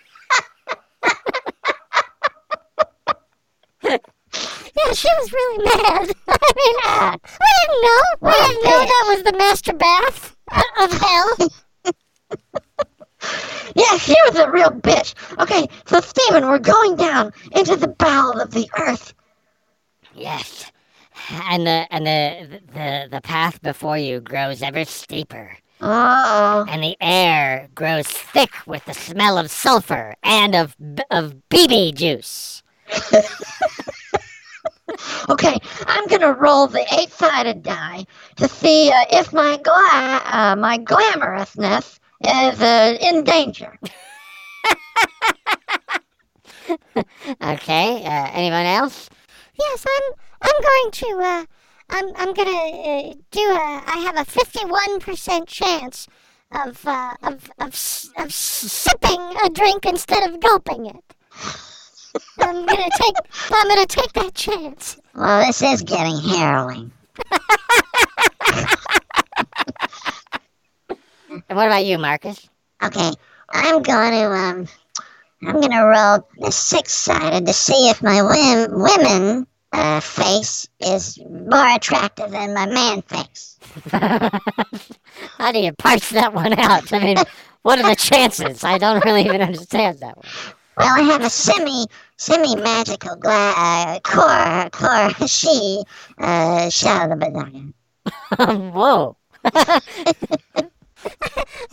Yeah, 4.86 4.94
she 4.94 5.08
was 5.20 5.32
really 5.34 5.64
mad. 5.66 6.12
I 6.28 6.38
mean, 6.56 6.76
uh, 6.86 7.18
we 7.42 7.48
didn't 7.60 7.82
know. 7.84 8.02
We 8.22 8.32
didn't 8.32 8.64
know 8.64 8.80
that 8.80 9.06
was 9.10 9.24
the 9.24 9.38
master 9.38 9.74
bath 9.74 10.36
of 10.80 10.92
hell. 10.94 11.50
Yeah, 13.76 13.98
she 13.98 14.16
was 14.26 14.36
a 14.38 14.50
real 14.50 14.72
bitch. 14.72 15.14
Okay, 15.40 15.68
so 15.86 16.00
Stephen, 16.00 16.48
we're 16.48 16.58
going 16.58 16.96
down 16.96 17.32
into 17.52 17.76
the 17.76 17.90
bowels 17.90 18.42
of 18.42 18.52
the 18.52 18.68
earth. 18.78 19.14
Yes. 20.16 20.72
And 21.30 21.68
the 21.68 21.86
and 21.92 22.08
the 22.08 22.62
the 22.74 23.08
the 23.12 23.22
path 23.22 23.62
before 23.62 23.98
you 23.98 24.22
grows 24.22 24.62
ever 24.62 24.86
steeper, 24.86 25.56
Uh-oh. 25.82 26.66
and 26.70 26.82
the 26.82 26.96
air 27.02 27.68
grows 27.76 28.08
thick 28.08 28.52
with 28.66 28.86
the 28.86 28.94
smell 28.94 29.38
of 29.38 29.52
sulfur 29.52 30.16
and 30.24 30.56
of 30.56 30.76
b- 30.96 31.04
of 31.12 31.36
BB 31.50 31.96
juice. 31.96 32.64
Okay, 35.30 35.58
I'm 35.88 36.08
gonna 36.08 36.34
roll 36.34 36.68
the 36.68 36.86
eight-sided 37.00 37.64
die 37.64 38.06
to 38.38 38.48
see 38.48 38.90
uh, 38.92 39.06
if 39.12 39.32
my 39.34 39.58
gla- 39.58 40.22
uh, 40.26 40.56
my 40.58 40.78
glamorousness 40.80 42.00
is 42.22 42.62
uh, 42.62 42.98
in 43.02 43.24
danger. 43.24 43.78
Okay. 47.42 48.04
Uh, 48.06 48.30
anyone 48.34 48.66
else? 48.66 49.10
Yes, 49.58 49.86
I'm. 49.88 50.14
I'm 50.42 50.62
going 50.62 50.92
to. 50.92 51.20
Uh, 51.24 51.46
I'm. 51.90 52.16
I'm 52.16 52.34
gonna 52.34 52.52
uh, 52.52 53.14
do 53.32 53.42
a. 53.42 53.84
I 53.88 53.98
have 54.06 54.18
a 54.18 54.26
fifty-one 54.26 55.00
percent 55.00 55.48
chance 55.48 56.08
of 56.52 56.86
uh, 56.86 57.14
of 57.24 57.50
of 57.60 57.70
s- 57.70 58.10
of 58.18 58.34
sipping 58.34 59.22
a 59.44 59.50
drink 59.50 59.86
instead 59.86 60.30
of 60.30 60.40
gulping 60.40 60.86
it. 60.86 61.16
I'm 62.40 62.66
gonna 62.66 62.90
take. 62.96 63.16
I'm 63.52 63.68
gonna 63.68 63.86
take 63.86 64.14
that 64.14 64.34
chance. 64.34 64.98
Well, 65.16 65.46
this 65.46 65.62
is 65.62 65.82
getting 65.82 66.18
harrowing. 66.20 66.92
And 70.90 71.42
what 71.50 71.68
about 71.68 71.86
you, 71.86 71.98
Marcus? 71.98 72.50
Okay, 72.82 73.12
I'm 73.50 73.82
going 73.82 74.12
to 74.12 74.32
um, 74.32 74.68
I'm 75.44 75.62
gonna 75.62 75.86
roll 75.86 76.28
the 76.38 76.52
six-sided 76.52 77.46
to 77.46 77.54
see 77.54 77.90
if 77.90 78.02
my 78.02 78.20
wim- 78.20 78.72
women 78.72 79.48
uh, 79.72 80.00
face 80.00 80.68
is 80.80 81.20
more 81.30 81.76
attractive 81.76 82.32
than 82.32 82.54
my 82.54 82.66
man 82.66 83.02
face. 83.04 83.60
How 83.92 85.52
do 85.52 85.60
you 85.60 85.74
parse 85.74 86.10
that 86.10 86.34
one 86.34 86.58
out? 86.58 86.92
I 86.92 87.00
mean, 87.00 87.18
what 87.62 87.80
are 87.80 87.88
the 87.90 87.96
chances? 87.96 88.64
I 88.64 88.78
don't 88.78 89.04
really 89.06 89.26
even 89.26 89.42
understand 89.42 90.00
that 90.00 90.18
Well, 90.80 90.96
I 90.96 91.02
have 91.02 91.22
a 91.24 91.30
semi 91.30 91.86
semi 92.18 92.56
magical 92.56 93.18
gla- 93.18 93.54
uh, 93.58 94.00
core 94.00 94.70
core 94.72 95.28
she 95.28 95.84
uh 96.18 96.70
shell 96.70 97.12
of 97.12 97.20
the 97.20 97.30
one. 97.30 97.74
Whoa. 98.74 99.18
I 99.46 99.80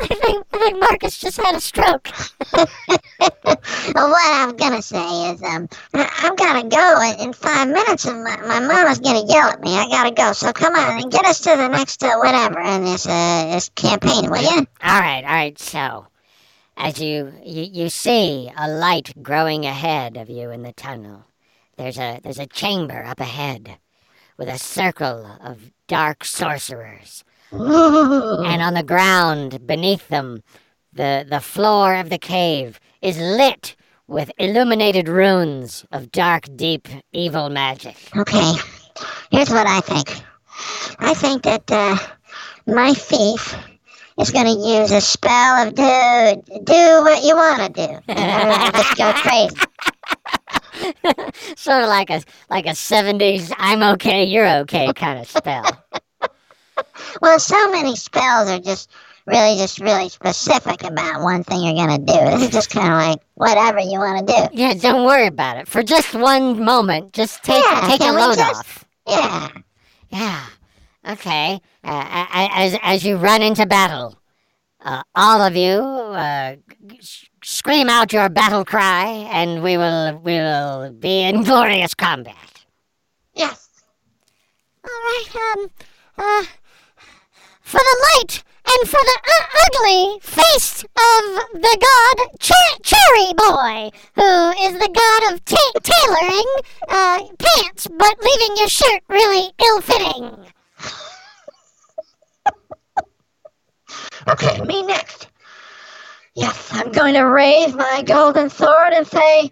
think. 0.06 0.46
I 0.52 0.58
think 0.58 0.80
Marcus 0.80 1.18
just 1.18 1.36
had 1.36 1.54
a 1.54 1.60
stroke. 1.60 2.08
Well, 2.52 4.10
what 4.10 4.34
I'm 4.34 4.56
gonna 4.56 4.82
say 4.82 5.30
is, 5.32 5.42
um, 5.42 5.68
I- 5.94 6.10
I've 6.22 6.36
gotta 6.36 6.68
go 6.68 7.00
in, 7.02 7.28
in 7.28 7.32
five 7.32 7.68
minutes, 7.68 8.04
and 8.06 8.22
my, 8.24 8.36
my 8.38 8.60
mama's 8.60 8.98
gonna 8.98 9.24
yell 9.26 9.48
at 9.48 9.60
me. 9.60 9.74
I 9.76 9.88
gotta 9.88 10.12
go. 10.12 10.32
So 10.32 10.52
come 10.52 10.74
on 10.74 11.00
and 11.02 11.10
get 11.12 11.24
us 11.24 11.40
to 11.40 11.56
the 11.56 11.68
next 11.68 12.02
uh, 12.02 12.16
whatever 12.18 12.60
in 12.60 12.84
this 12.84 13.06
uh 13.06 13.46
this 13.52 13.68
campaign, 13.70 14.30
will 14.30 14.42
you? 14.42 14.66
All 14.82 15.00
right, 15.00 15.22
all 15.24 15.30
right. 15.30 15.58
So, 15.58 16.06
as 16.76 17.00
you, 17.00 17.32
you 17.42 17.62
you 17.62 17.88
see 17.88 18.50
a 18.56 18.68
light 18.68 19.22
growing 19.22 19.64
ahead 19.64 20.16
of 20.16 20.28
you 20.28 20.50
in 20.50 20.62
the 20.62 20.72
tunnel, 20.72 21.24
there's 21.76 21.98
a 21.98 22.20
there's 22.22 22.38
a 22.38 22.46
chamber 22.46 23.02
up 23.04 23.20
ahead, 23.20 23.78
with 24.36 24.48
a 24.48 24.58
circle 24.58 25.26
of 25.40 25.70
dark 25.88 26.24
sorcerers, 26.24 27.24
and 27.50 28.62
on 28.62 28.74
the 28.74 28.82
ground 28.82 29.66
beneath 29.66 30.08
them, 30.08 30.42
the 30.92 31.26
the 31.28 31.40
floor 31.40 31.94
of 31.94 32.10
the 32.10 32.18
cave 32.18 32.78
is 33.00 33.18
lit 33.18 33.76
with 34.06 34.30
illuminated 34.38 35.08
runes 35.08 35.84
of 35.90 36.12
dark, 36.12 36.44
deep, 36.56 36.88
evil 37.12 37.48
magic. 37.48 37.96
Okay, 38.16 38.52
here's 39.30 39.50
what 39.50 39.66
I 39.66 39.80
think. 39.80 40.22
I 40.98 41.14
think 41.14 41.42
that 41.42 41.70
uh, 41.70 41.96
my 42.66 42.92
thief 42.94 43.56
is 44.20 44.30
going 44.30 44.46
to 44.46 44.52
use 44.52 44.90
a 44.92 45.00
spell 45.00 45.66
of 45.68 45.74
do 45.74 46.42
do 46.64 47.02
what 47.02 47.22
you 47.24 47.36
want 47.36 47.74
to 47.74 47.86
do. 47.86 47.98
And 48.08 48.74
just 48.74 48.96
go 48.96 49.12
crazy. 49.14 49.56
Sort 51.56 51.82
of 51.82 51.88
like 51.88 52.10
a 52.10 52.22
like 52.50 52.66
a 52.66 52.70
'70s 52.70 53.52
"I'm 53.58 53.82
okay, 53.94 54.24
you're 54.24 54.48
okay" 54.60 54.92
kind 54.92 55.20
of 55.20 55.28
spell. 55.28 55.64
Well, 57.22 57.38
so 57.38 57.70
many 57.70 57.96
spells 57.96 58.50
are 58.50 58.58
just 58.60 58.90
really 59.24 59.56
just 59.56 59.80
really 59.80 60.10
specific 60.10 60.84
about 60.84 61.22
one 61.22 61.42
thing 61.42 61.62
you're 61.62 61.72
going 61.86 62.04
to 62.04 62.12
do. 62.12 62.12
This 62.36 62.42
is 62.42 62.50
just 62.50 62.68
kind 62.70 62.92
of 62.92 62.98
like 62.98 63.18
whatever 63.34 63.78
you 63.80 63.98
want 63.98 64.28
to 64.28 64.34
do. 64.34 64.48
Yeah, 64.52 64.74
don't 64.74 65.06
worry 65.06 65.26
about 65.26 65.56
it. 65.56 65.68
For 65.68 65.82
just 65.82 66.14
one 66.14 66.62
moment, 66.62 67.14
just 67.14 67.42
take 67.42 67.64
Yeah, 67.64 67.86
take 67.88 68.02
a 68.02 68.12
load 68.12 68.36
just- 68.36 68.58
off. 68.60 68.84
Yeah. 69.08 69.48
Yeah. 70.10 70.44
Okay. 71.06 71.60
Uh, 71.84 72.26
as 72.30 72.76
as 72.82 73.04
you 73.04 73.16
run 73.16 73.42
into 73.42 73.64
battle, 73.66 74.18
uh, 74.84 75.02
all 75.14 75.40
of 75.40 75.54
you 75.54 75.78
uh, 75.80 76.56
g- 76.86 76.98
s- 76.98 77.26
scream 77.44 77.88
out 77.88 78.12
your 78.12 78.28
battle 78.28 78.64
cry, 78.64 79.06
and 79.32 79.62
we 79.62 79.76
will 79.76 80.18
we 80.18 80.32
will 80.34 80.90
be 80.92 81.20
in 81.20 81.42
glorious 81.44 81.94
combat. 81.94 82.64
Yes. 83.34 83.68
All 84.84 84.90
right. 84.90 85.26
Um. 85.58 85.70
Uh. 86.18 86.44
For 87.62 87.78
the 87.78 88.06
light 88.16 88.44
and 88.64 88.88
for 88.88 89.00
the 89.00 89.18
u- 89.26 89.60
ugly 89.66 90.20
face 90.22 90.82
of 90.84 91.60
the 91.60 91.78
god 91.80 92.28
Cher- 92.40 92.78
Cherry 92.82 93.32
Boy, 93.34 93.90
who 94.14 94.50
is 94.66 94.72
the 94.78 94.88
god 94.94 95.32
of 95.32 95.44
ta- 95.44 95.80
tailoring 95.82 96.46
uh, 96.88 97.26
pants, 97.38 97.88
but 97.88 98.14
leaving 98.22 98.56
your 98.56 98.68
shirt 98.68 99.02
really 99.08 99.50
ill-fitting. 99.66 100.46
Okay, 104.28 104.60
me 104.62 104.82
next. 104.82 105.28
Yes, 106.34 106.70
I'm 106.72 106.92
going 106.92 107.14
to 107.14 107.22
raise 107.22 107.74
my 107.74 108.02
golden 108.04 108.50
sword 108.50 108.92
and 108.92 109.06
say, 109.06 109.50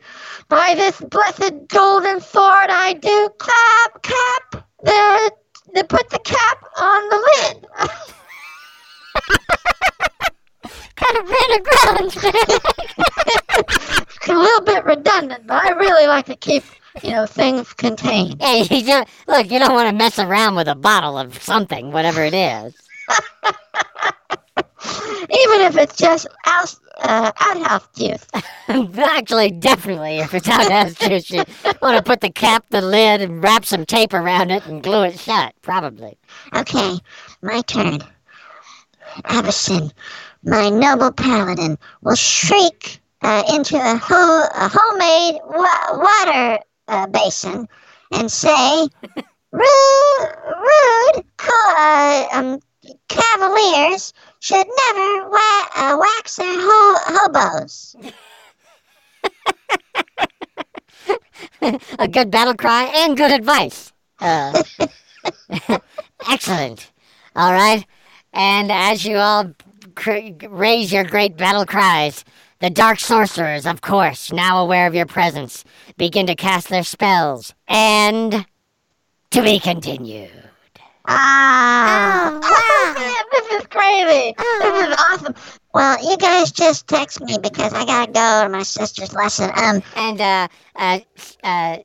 By 0.48 0.74
this 0.74 1.00
blessed 1.00 1.68
golden 1.68 2.20
sword 2.20 2.66
I 2.68 2.92
do 2.94 3.30
clap, 3.38 4.02
cap, 4.02 4.68
the, 4.82 5.32
the 5.74 5.84
put 5.84 6.10
the 6.10 6.18
cap 6.18 6.64
on 6.78 7.08
the 7.08 7.16
lid. 7.16 7.66
Kind 10.96 11.18
of 11.18 11.28
ran 11.28 11.50
aground. 11.60 12.12
It's 14.06 14.28
a 14.28 14.34
little 14.34 14.60
bit 14.60 14.84
redundant, 14.84 15.46
but 15.46 15.64
I 15.64 15.70
really 15.70 16.06
like 16.06 16.26
to 16.26 16.36
keep, 16.36 16.64
you 17.02 17.10
know, 17.12 17.26
things 17.26 17.72
contained. 17.72 18.36
Yeah, 18.40 18.56
you 18.56 18.84
don't, 18.86 19.08
look, 19.26 19.50
you 19.50 19.58
don't 19.58 19.74
want 19.74 19.88
to 19.88 19.94
mess 19.94 20.18
around 20.18 20.56
with 20.56 20.68
a 20.68 20.74
bottle 20.74 21.16
of 21.16 21.42
something, 21.42 21.92
whatever 21.92 22.22
it 22.22 22.34
is. 22.34 22.74
Even 25.22 25.60
if 25.62 25.76
it's 25.76 25.96
just 25.96 26.26
out, 26.46 26.74
uh, 26.98 27.32
outhouse 27.40 27.88
juice. 27.96 28.26
Actually, 28.98 29.50
definitely, 29.50 30.18
if 30.18 30.34
it's 30.34 30.48
outhouse 30.48 30.94
juice, 30.94 31.30
you 31.30 31.44
want 31.82 31.96
to 31.96 32.02
put 32.02 32.20
the 32.20 32.30
cap, 32.30 32.64
the 32.70 32.80
lid, 32.80 33.20
and 33.22 33.42
wrap 33.42 33.64
some 33.64 33.84
tape 33.86 34.12
around 34.14 34.50
it 34.50 34.64
and 34.66 34.82
glue 34.82 35.02
it 35.02 35.18
shut. 35.18 35.54
Probably. 35.62 36.16
Okay, 36.54 36.98
my 37.42 37.60
turn. 37.62 37.98
Avacyn, 39.24 39.92
my 40.44 40.68
noble 40.70 41.12
paladin, 41.12 41.78
will 42.02 42.16
shriek 42.16 43.00
uh, 43.22 43.42
into 43.52 43.76
a, 43.76 43.96
ho- 43.96 44.48
a 44.54 44.68
homemade 44.72 45.40
wa- 45.46 45.98
water 45.98 46.58
uh, 46.88 47.06
basin 47.06 47.68
and 48.12 48.30
say, 48.30 48.88
"Rude, 49.52 50.34
rude 50.60 51.24
ca- 51.36 52.28
uh, 52.32 52.38
um, 52.38 52.60
cavaliers 53.08 54.12
should 54.40 54.66
never 54.86 55.28
wa- 55.30 55.68
uh, 55.76 55.96
wax 55.98 56.36
their 56.36 56.54
ho- 56.56 56.98
hobos." 57.06 57.96
A 61.98 62.08
good 62.08 62.30
battle 62.30 62.54
cry 62.54 62.84
and 62.94 63.16
good 63.16 63.30
advice. 63.30 63.92
Uh, 64.20 64.62
excellent. 66.30 66.90
All 67.34 67.52
right. 67.52 67.84
And 68.32 68.70
as 68.70 69.04
you 69.04 69.16
all 69.16 69.52
cr- 69.94 70.30
raise 70.48 70.92
your 70.92 71.04
great 71.04 71.36
battle 71.36 71.64
cries, 71.64 72.24
the 72.60 72.70
dark 72.70 73.00
sorcerers, 73.00 73.66
of 73.66 73.80
course, 73.80 74.32
now 74.32 74.62
aware 74.62 74.86
of 74.86 74.94
your 74.94 75.06
presence, 75.06 75.64
begin 75.96 76.26
to 76.26 76.34
cast 76.34 76.68
their 76.68 76.84
spells. 76.84 77.54
And 77.66 78.46
to 79.30 79.42
be 79.42 79.58
continued. 79.58 80.30
Ah, 81.06 82.30
Oh, 82.32 82.40
wow. 82.40 82.94
man, 83.00 83.24
this 83.32 83.60
is 83.60 83.66
crazy. 83.68 84.34
This 84.60 84.88
is 84.88 84.96
awesome. 84.98 85.34
Well, 85.74 85.98
you 86.10 86.16
guys 86.16 86.50
just 86.52 86.86
text 86.86 87.20
me 87.20 87.36
because 87.42 87.72
I 87.74 87.84
gotta 87.84 88.12
go 88.12 88.44
to 88.44 88.48
my 88.48 88.62
sister's 88.62 89.12
lesson. 89.12 89.50
Um, 89.56 89.82
And 89.96 90.20
uh, 90.20 90.48
uh, 90.76 90.98
uh, 91.42 91.78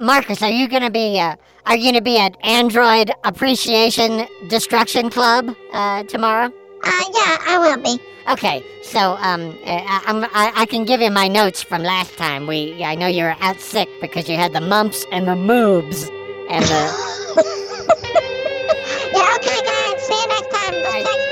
Marcus, 0.00 0.42
are 0.42 0.50
you 0.50 0.66
gonna 0.68 0.90
be 0.90 1.20
uh, 1.20 1.36
are 1.66 1.76
you 1.76 1.92
gonna 1.92 2.02
be 2.02 2.18
at 2.18 2.36
Android 2.42 3.10
Appreciation 3.24 4.26
Destruction 4.48 5.10
Club 5.10 5.54
uh, 5.72 6.02
tomorrow? 6.04 6.46
Uh, 6.82 7.04
yeah, 7.14 7.36
I 7.46 7.58
will 7.58 7.82
be. 7.82 8.00
Okay, 8.30 8.64
so 8.82 9.16
um, 9.20 9.54
I, 9.66 10.02
I'm, 10.06 10.24
I, 10.24 10.52
I 10.56 10.66
can 10.66 10.84
give 10.84 11.00
you 11.02 11.10
my 11.10 11.28
notes 11.28 11.62
from 11.62 11.82
last 11.82 12.16
time. 12.16 12.46
We 12.46 12.82
I 12.82 12.94
know 12.94 13.06
you 13.06 13.24
were 13.24 13.36
out 13.40 13.60
sick 13.60 13.88
because 14.00 14.28
you 14.28 14.36
had 14.36 14.52
the 14.54 14.60
mumps 14.62 15.04
and 15.12 15.28
the 15.28 15.32
moobs 15.32 16.08
and 16.48 16.64
the 16.64 17.63
Bye. 20.84 21.23